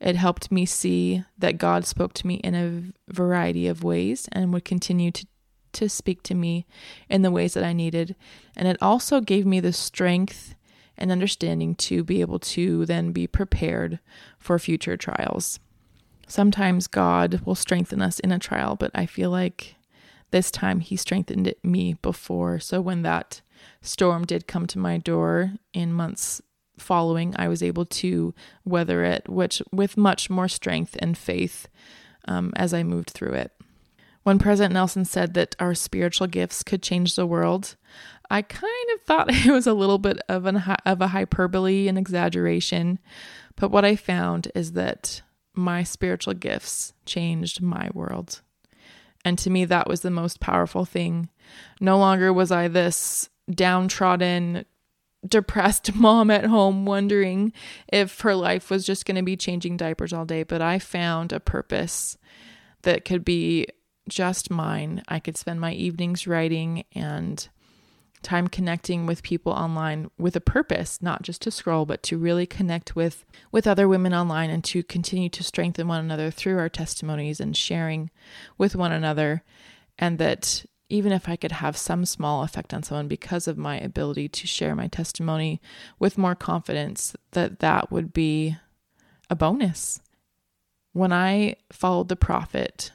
It 0.00 0.16
helped 0.16 0.52
me 0.52 0.66
see 0.66 1.24
that 1.38 1.58
God 1.58 1.84
spoke 1.86 2.12
to 2.14 2.26
me 2.26 2.34
in 2.34 2.54
a 2.54 3.12
variety 3.12 3.66
of 3.66 3.84
ways 3.84 4.28
and 4.30 4.52
would 4.52 4.64
continue 4.64 5.10
to 5.12 5.26
to 5.74 5.88
speak 5.88 6.22
to 6.24 6.34
me 6.34 6.66
in 7.08 7.22
the 7.22 7.30
ways 7.30 7.54
that 7.54 7.64
I 7.64 7.72
needed. 7.72 8.16
And 8.56 8.68
it 8.68 8.76
also 8.80 9.20
gave 9.20 9.46
me 9.46 9.60
the 9.60 9.72
strength 9.72 10.54
and 10.96 11.10
understanding 11.10 11.74
to 11.74 12.04
be 12.04 12.20
able 12.20 12.38
to 12.38 12.86
then 12.86 13.12
be 13.12 13.26
prepared 13.26 13.98
for 14.38 14.58
future 14.58 14.96
trials. 14.96 15.58
Sometimes 16.26 16.86
God 16.86 17.42
will 17.44 17.54
strengthen 17.54 18.00
us 18.00 18.20
in 18.20 18.32
a 18.32 18.38
trial, 18.38 18.76
but 18.76 18.90
I 18.94 19.06
feel 19.06 19.30
like 19.30 19.76
this 20.30 20.50
time 20.50 20.80
He 20.80 20.96
strengthened 20.96 21.54
me 21.62 21.94
before. 21.94 22.58
So 22.58 22.80
when 22.80 23.02
that 23.02 23.42
storm 23.80 24.24
did 24.24 24.46
come 24.46 24.66
to 24.68 24.78
my 24.78 24.98
door 24.98 25.52
in 25.72 25.92
months 25.92 26.40
following, 26.78 27.34
I 27.36 27.48
was 27.48 27.62
able 27.62 27.84
to 27.86 28.34
weather 28.64 29.04
it, 29.04 29.28
which 29.28 29.62
with 29.72 29.96
much 29.96 30.30
more 30.30 30.48
strength 30.48 30.96
and 31.00 31.16
faith 31.16 31.68
um, 32.26 32.52
as 32.56 32.72
I 32.72 32.82
moved 32.82 33.10
through 33.10 33.34
it. 33.34 33.52
When 34.22 34.38
President 34.38 34.74
Nelson 34.74 35.04
said 35.04 35.34
that 35.34 35.56
our 35.58 35.74
spiritual 35.74 36.26
gifts 36.26 36.62
could 36.62 36.82
change 36.82 37.16
the 37.16 37.26
world, 37.26 37.76
I 38.30 38.42
kind 38.42 38.88
of 38.94 39.00
thought 39.02 39.30
it 39.46 39.50
was 39.50 39.66
a 39.66 39.74
little 39.74 39.98
bit 39.98 40.18
of 40.28 40.46
an 40.46 40.58
of 40.86 41.00
a 41.00 41.08
hyperbole 41.08 41.88
and 41.88 41.98
exaggeration, 41.98 42.98
but 43.56 43.70
what 43.70 43.84
I 43.84 43.96
found 43.96 44.50
is 44.54 44.72
that 44.72 45.22
my 45.54 45.82
spiritual 45.82 46.34
gifts 46.34 46.94
changed 47.04 47.60
my 47.60 47.90
world. 47.92 48.40
And 49.24 49.38
to 49.38 49.50
me 49.50 49.64
that 49.66 49.88
was 49.88 50.00
the 50.00 50.10
most 50.10 50.40
powerful 50.40 50.84
thing. 50.84 51.28
No 51.80 51.98
longer 51.98 52.32
was 52.32 52.50
I 52.50 52.68
this 52.68 53.28
downtrodden 53.50 54.64
depressed 55.26 55.94
mom 55.94 56.30
at 56.30 56.46
home 56.46 56.84
wondering 56.84 57.52
if 57.92 58.20
her 58.20 58.34
life 58.34 58.70
was 58.70 58.84
just 58.84 59.04
going 59.04 59.16
to 59.16 59.22
be 59.22 59.36
changing 59.36 59.76
diapers 59.76 60.12
all 60.12 60.24
day, 60.24 60.42
but 60.42 60.62
I 60.62 60.78
found 60.78 61.32
a 61.32 61.40
purpose 61.40 62.16
that 62.82 63.04
could 63.04 63.24
be 63.24 63.68
just 64.08 64.50
mine. 64.50 65.02
I 65.08 65.20
could 65.20 65.36
spend 65.36 65.60
my 65.60 65.72
evenings 65.72 66.26
writing 66.26 66.84
and 66.94 67.48
time 68.22 68.46
connecting 68.46 69.04
with 69.04 69.22
people 69.22 69.52
online 69.52 70.10
with 70.16 70.36
a 70.36 70.40
purpose, 70.40 71.02
not 71.02 71.22
just 71.22 71.42
to 71.42 71.50
scroll, 71.50 71.84
but 71.84 72.02
to 72.04 72.16
really 72.16 72.46
connect 72.46 72.94
with 72.94 73.24
with 73.50 73.66
other 73.66 73.88
women 73.88 74.14
online 74.14 74.50
and 74.50 74.62
to 74.64 74.82
continue 74.82 75.28
to 75.28 75.42
strengthen 75.42 75.88
one 75.88 76.00
another 76.00 76.30
through 76.30 76.58
our 76.58 76.68
testimonies 76.68 77.40
and 77.40 77.56
sharing 77.56 78.10
with 78.58 78.76
one 78.76 78.92
another 78.92 79.42
and 79.98 80.18
that 80.18 80.64
even 80.88 81.12
if 81.12 81.28
I 81.28 81.36
could 81.36 81.52
have 81.52 81.76
some 81.76 82.04
small 82.04 82.42
effect 82.42 82.74
on 82.74 82.82
someone 82.82 83.08
because 83.08 83.48
of 83.48 83.56
my 83.56 83.78
ability 83.78 84.28
to 84.28 84.46
share 84.46 84.76
my 84.76 84.88
testimony 84.88 85.60
with 85.98 86.18
more 86.18 86.34
confidence 86.34 87.16
that 87.30 87.60
that 87.60 87.90
would 87.90 88.12
be 88.12 88.56
a 89.30 89.34
bonus. 89.34 90.00
When 90.92 91.12
I 91.12 91.56
followed 91.72 92.08
the 92.08 92.16
prophet 92.16 92.92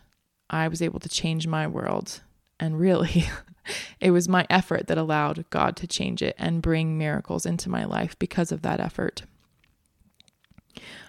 I 0.50 0.68
was 0.68 0.82
able 0.82 1.00
to 1.00 1.10
change 1.10 1.48
my 1.48 1.68
world. 1.68 2.22
And 2.60 2.80
really, 2.80 3.26
it 4.00 4.12
was 4.12 4.28
my 4.28 4.46
effort 4.50 4.88
that 4.88 4.98
allowed 4.98 5.50
God 5.50 5.76
to 5.78 5.88
change 5.88 6.22
it 6.22 6.36
and 6.38 6.62
bring 6.62 6.98
miracles 6.98 7.46
into 7.46 7.70
my 7.70 7.86
life 7.86 8.18
because 8.20 8.52
of 8.52 8.62
that 8.62 8.80
effort. 8.80 9.24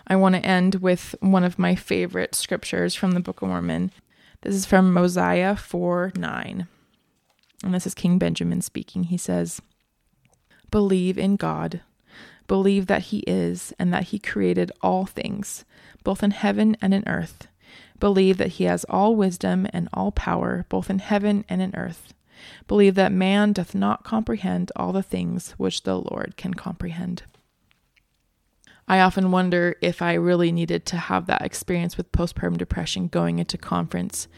I 0.07 0.17
want 0.17 0.35
to 0.35 0.45
end 0.45 0.77
with 0.77 1.15
one 1.21 1.45
of 1.45 1.59
my 1.59 1.75
favorite 1.75 2.35
scriptures 2.35 2.95
from 2.95 3.13
the 3.13 3.21
Book 3.21 3.43
of 3.43 3.49
Mormon. 3.49 3.93
This 4.41 4.55
is 4.55 4.67
from 4.67 4.93
Mosiah 4.93 5.57
4 5.57 6.13
9. 6.17 6.67
And 7.65 7.75
this 7.75 7.87
is 7.87 7.95
King 7.95 8.19
Benjamin 8.19 8.63
speaking. 8.63 9.05
He 9.05 9.19
says, 9.19 9.61
Believe 10.71 11.19
in 11.19 11.37
God. 11.37 11.83
Believe 12.47 12.87
that 12.87 13.03
He 13.03 13.19
is, 13.27 13.75
and 13.79 13.93
that 13.93 14.05
He 14.05 14.19
created 14.19 14.73
all 14.81 15.05
things, 15.05 15.65
both 16.03 16.23
in 16.23 16.31
heaven 16.31 16.77
and 16.81 16.95
in 16.95 17.07
earth 17.07 17.49
Believe 18.01 18.37
that 18.39 18.53
he 18.53 18.65
has 18.65 18.85
all 18.85 19.17
wisdom 19.17 19.67
and 19.73 19.89
all 19.93 20.13
power, 20.13 20.67
both 20.69 20.89
in 20.91 21.01
heaven 21.01 21.45
and 21.49 21.61
in 21.61 21.75
earth. 21.75 22.15
Believe 22.67 22.95
that 22.95 23.13
man 23.13 23.53
doth 23.53 23.75
not 23.75 24.05
comprehend 24.05 24.71
all 24.77 24.93
the 24.93 25.03
things 25.03 25.53
which 25.53 25.83
the 25.83 25.99
Lord 25.99 26.35
can 26.37 26.55
comprehend. 26.55 27.25
I 28.87 29.01
often 29.01 29.31
wonder 29.31 29.77
if 29.83 30.01
I 30.01 30.15
really 30.15 30.51
needed 30.51 30.87
to 30.87 30.97
have 30.97 31.27
that 31.27 31.43
experience 31.43 31.99
with 31.99 32.11
postpartum 32.11 32.57
depression 32.57 33.09
going 33.09 33.39
into 33.39 33.59
conference 33.59 34.29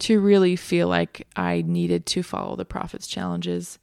to 0.00 0.20
really 0.20 0.56
feel 0.56 0.88
like 0.88 1.26
I 1.36 1.62
needed 1.66 2.06
to 2.06 2.22
follow 2.22 2.56
the 2.56 2.64
prophet's 2.64 3.06
challenges. 3.06 3.78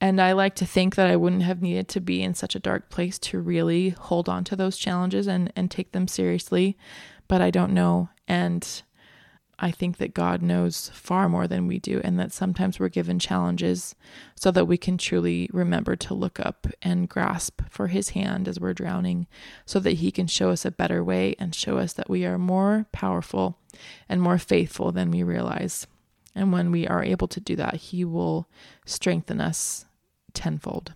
And 0.00 0.20
I 0.20 0.32
like 0.32 0.56
to 0.56 0.66
think 0.66 0.96
that 0.96 1.08
I 1.08 1.14
wouldn't 1.14 1.42
have 1.42 1.62
needed 1.62 1.86
to 1.88 2.00
be 2.00 2.22
in 2.22 2.34
such 2.34 2.56
a 2.56 2.60
dark 2.60 2.90
place 2.90 3.18
to 3.20 3.38
really 3.38 3.90
hold 3.90 4.28
on 4.28 4.42
to 4.44 4.56
those 4.56 4.76
challenges 4.76 5.28
and, 5.28 5.52
and 5.54 5.70
take 5.70 5.92
them 5.92 6.08
seriously, 6.08 6.76
but 7.28 7.40
I 7.40 7.50
don't 7.50 7.72
know. 7.72 8.08
And 8.30 8.82
I 9.58 9.72
think 9.72 9.96
that 9.96 10.14
God 10.14 10.40
knows 10.40 10.88
far 10.94 11.28
more 11.28 11.48
than 11.48 11.66
we 11.66 11.80
do, 11.80 12.00
and 12.04 12.16
that 12.20 12.32
sometimes 12.32 12.78
we're 12.78 12.88
given 12.88 13.18
challenges 13.18 13.96
so 14.36 14.52
that 14.52 14.66
we 14.66 14.76
can 14.78 14.96
truly 14.98 15.50
remember 15.52 15.96
to 15.96 16.14
look 16.14 16.38
up 16.38 16.68
and 16.80 17.08
grasp 17.08 17.60
for 17.68 17.88
His 17.88 18.10
hand 18.10 18.46
as 18.46 18.60
we're 18.60 18.72
drowning, 18.72 19.26
so 19.66 19.80
that 19.80 19.94
He 19.94 20.12
can 20.12 20.28
show 20.28 20.50
us 20.50 20.64
a 20.64 20.70
better 20.70 21.02
way 21.02 21.34
and 21.40 21.56
show 21.56 21.78
us 21.78 21.92
that 21.94 22.08
we 22.08 22.24
are 22.24 22.38
more 22.38 22.86
powerful 22.92 23.58
and 24.08 24.22
more 24.22 24.38
faithful 24.38 24.92
than 24.92 25.10
we 25.10 25.24
realize. 25.24 25.88
And 26.32 26.52
when 26.52 26.70
we 26.70 26.86
are 26.86 27.02
able 27.02 27.26
to 27.26 27.40
do 27.40 27.56
that, 27.56 27.74
He 27.74 28.04
will 28.04 28.48
strengthen 28.86 29.40
us 29.40 29.86
tenfold. 30.34 30.94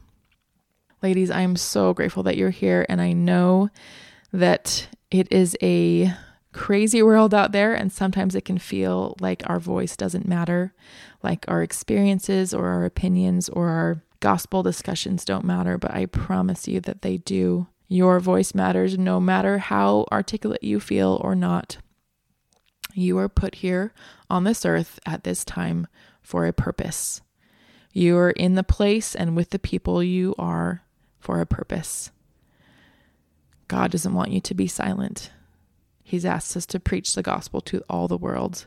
Ladies, 1.02 1.32
I 1.32 1.40
am 1.40 1.56
so 1.56 1.94
grateful 1.94 2.22
that 2.22 2.36
you're 2.36 2.50
here, 2.50 2.86
and 2.88 3.00
I 3.00 3.12
know 3.12 3.70
that 4.32 4.86
it 5.10 5.32
is 5.32 5.56
a 5.60 6.14
crazy 6.54 7.02
world 7.02 7.34
out 7.34 7.52
there, 7.52 7.74
and 7.74 7.92
sometimes 7.92 8.34
it 8.34 8.44
can 8.44 8.58
feel 8.58 9.16
like 9.20 9.42
our 9.46 9.60
voice 9.60 9.96
doesn't 9.96 10.26
matter, 10.26 10.72
like 11.22 11.44
our 11.48 11.62
experiences 11.62 12.54
or 12.54 12.68
our 12.68 12.84
opinions 12.84 13.48
or 13.50 13.68
our 13.68 14.02
gospel 14.20 14.62
discussions 14.62 15.24
don't 15.24 15.44
matter, 15.44 15.76
but 15.76 15.90
I 15.92 16.06
promise 16.06 16.66
you 16.66 16.80
that 16.80 17.02
they 17.02 17.18
do. 17.18 17.66
Your 17.88 18.20
voice 18.20 18.54
matters 18.54 18.96
no 18.96 19.20
matter 19.20 19.58
how 19.58 20.06
articulate 20.10 20.64
you 20.64 20.80
feel 20.80 21.20
or 21.22 21.34
not. 21.34 21.76
You 22.94 23.18
are 23.18 23.28
put 23.28 23.56
here 23.56 23.92
on 24.30 24.44
this 24.44 24.64
earth 24.64 24.98
at 25.04 25.24
this 25.24 25.44
time 25.44 25.86
for 26.22 26.46
a 26.46 26.52
purpose. 26.52 27.20
You 27.92 28.16
are 28.16 28.30
in 28.30 28.54
the 28.54 28.62
place 28.62 29.14
and 29.14 29.36
with 29.36 29.50
the 29.50 29.58
people 29.58 30.02
you 30.02 30.34
are 30.38 30.82
for 31.18 31.40
a 31.40 31.46
purpose. 31.46 32.10
God 33.68 33.90
doesn't 33.90 34.14
want 34.14 34.30
you 34.30 34.40
to 34.40 34.54
be 34.54 34.66
silent. 34.66 35.30
He's 36.04 36.26
asked 36.26 36.56
us 36.56 36.66
to 36.66 36.78
preach 36.78 37.14
the 37.14 37.22
gospel 37.22 37.60
to 37.62 37.82
all 37.88 38.06
the 38.06 38.18
world. 38.18 38.66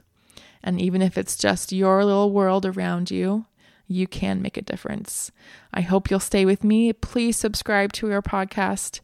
And 0.64 0.82
even 0.82 1.02
if 1.02 1.18
it's 1.18 1.38
just 1.38 1.72
your 1.72 2.04
little 2.04 2.32
world 2.32 2.66
around 2.66 3.12
you, 3.12 3.46
you 3.88 4.08
can 4.08 4.42
make 4.42 4.58
a 4.58 4.62
difference. 4.62 5.32
I 5.74 5.82
hope 5.82 6.10
you'll 6.10 6.20
stay 6.20 6.44
with 6.46 6.64
me. 6.64 6.92
Please 6.92 7.38
subscribe 7.38 7.94
to 7.94 8.12
our 8.12 8.22
podcast. 8.22 9.00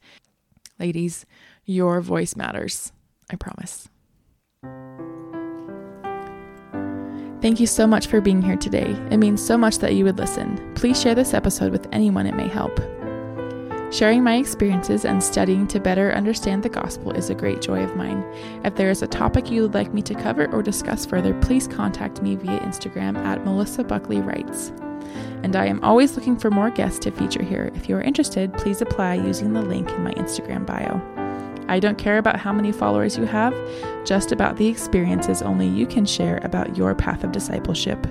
Ladies, 0.79 1.25
your 1.63 2.01
voice 2.01 2.35
matters. 2.35 2.91
I 3.29 3.35
promise. 3.35 3.87
Thank 7.41 7.59
you 7.59 7.67
so 7.67 7.85
much 7.85 8.07
for 8.07 8.19
being 8.19 8.41
here 8.41 8.57
today. 8.57 8.91
It 9.11 9.17
means 9.17 9.45
so 9.45 9.57
much 9.57 9.77
that 9.79 9.95
you 9.95 10.05
would 10.05 10.17
listen. 10.17 10.73
Please 10.75 10.99
share 10.99 11.15
this 11.15 11.33
episode 11.33 11.71
with 11.71 11.87
anyone 11.91 12.25
it 12.25 12.35
may 12.35 12.47
help. 12.47 12.79
Sharing 13.93 14.23
my 14.23 14.37
experiences 14.37 15.05
and 15.05 15.23
studying 15.23 15.67
to 15.67 15.79
better 15.79 16.11
understand 16.13 16.63
the 16.63 16.69
gospel 16.69 17.11
is 17.11 17.29
a 17.29 17.35
great 17.35 17.61
joy 17.61 17.83
of 17.83 17.95
mine. 17.95 18.23
If 18.65 18.73
there 18.73 18.89
is 18.89 19.03
a 19.03 19.07
topic 19.07 19.51
you 19.51 19.61
would 19.61 19.75
like 19.75 19.93
me 19.93 20.01
to 20.01 20.15
cover 20.15 20.51
or 20.51 20.63
discuss 20.63 21.05
further, 21.05 21.39
please 21.41 21.67
contact 21.67 22.19
me 22.19 22.35
via 22.35 22.59
Instagram 22.61 23.15
at 23.17 23.45
Melissa 23.45 23.83
Buckley 23.83 24.19
Writes. 24.19 24.69
And 25.43 25.55
I 25.55 25.67
am 25.67 25.79
always 25.83 26.15
looking 26.15 26.39
for 26.39 26.49
more 26.49 26.71
guests 26.71 26.97
to 27.01 27.11
feature 27.11 27.43
here. 27.43 27.69
If 27.75 27.87
you 27.87 27.95
are 27.95 28.01
interested, 28.01 28.51
please 28.55 28.81
apply 28.81 29.13
using 29.13 29.53
the 29.53 29.61
link 29.61 29.87
in 29.91 30.03
my 30.03 30.13
Instagram 30.13 30.65
bio. 30.65 30.99
I 31.67 31.79
don't 31.79 31.99
care 31.99 32.17
about 32.17 32.39
how 32.39 32.51
many 32.51 32.71
followers 32.71 33.15
you 33.15 33.25
have, 33.25 33.53
just 34.07 34.31
about 34.31 34.57
the 34.57 34.65
experiences 34.65 35.43
only 35.43 35.67
you 35.67 35.85
can 35.85 36.07
share 36.07 36.39
about 36.41 36.75
your 36.75 36.95
path 36.95 37.23
of 37.23 37.31
discipleship. 37.31 38.07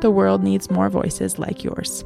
The 0.00 0.10
world 0.10 0.42
needs 0.42 0.70
more 0.70 0.88
voices 0.88 1.38
like 1.38 1.64
yours. 1.64 2.02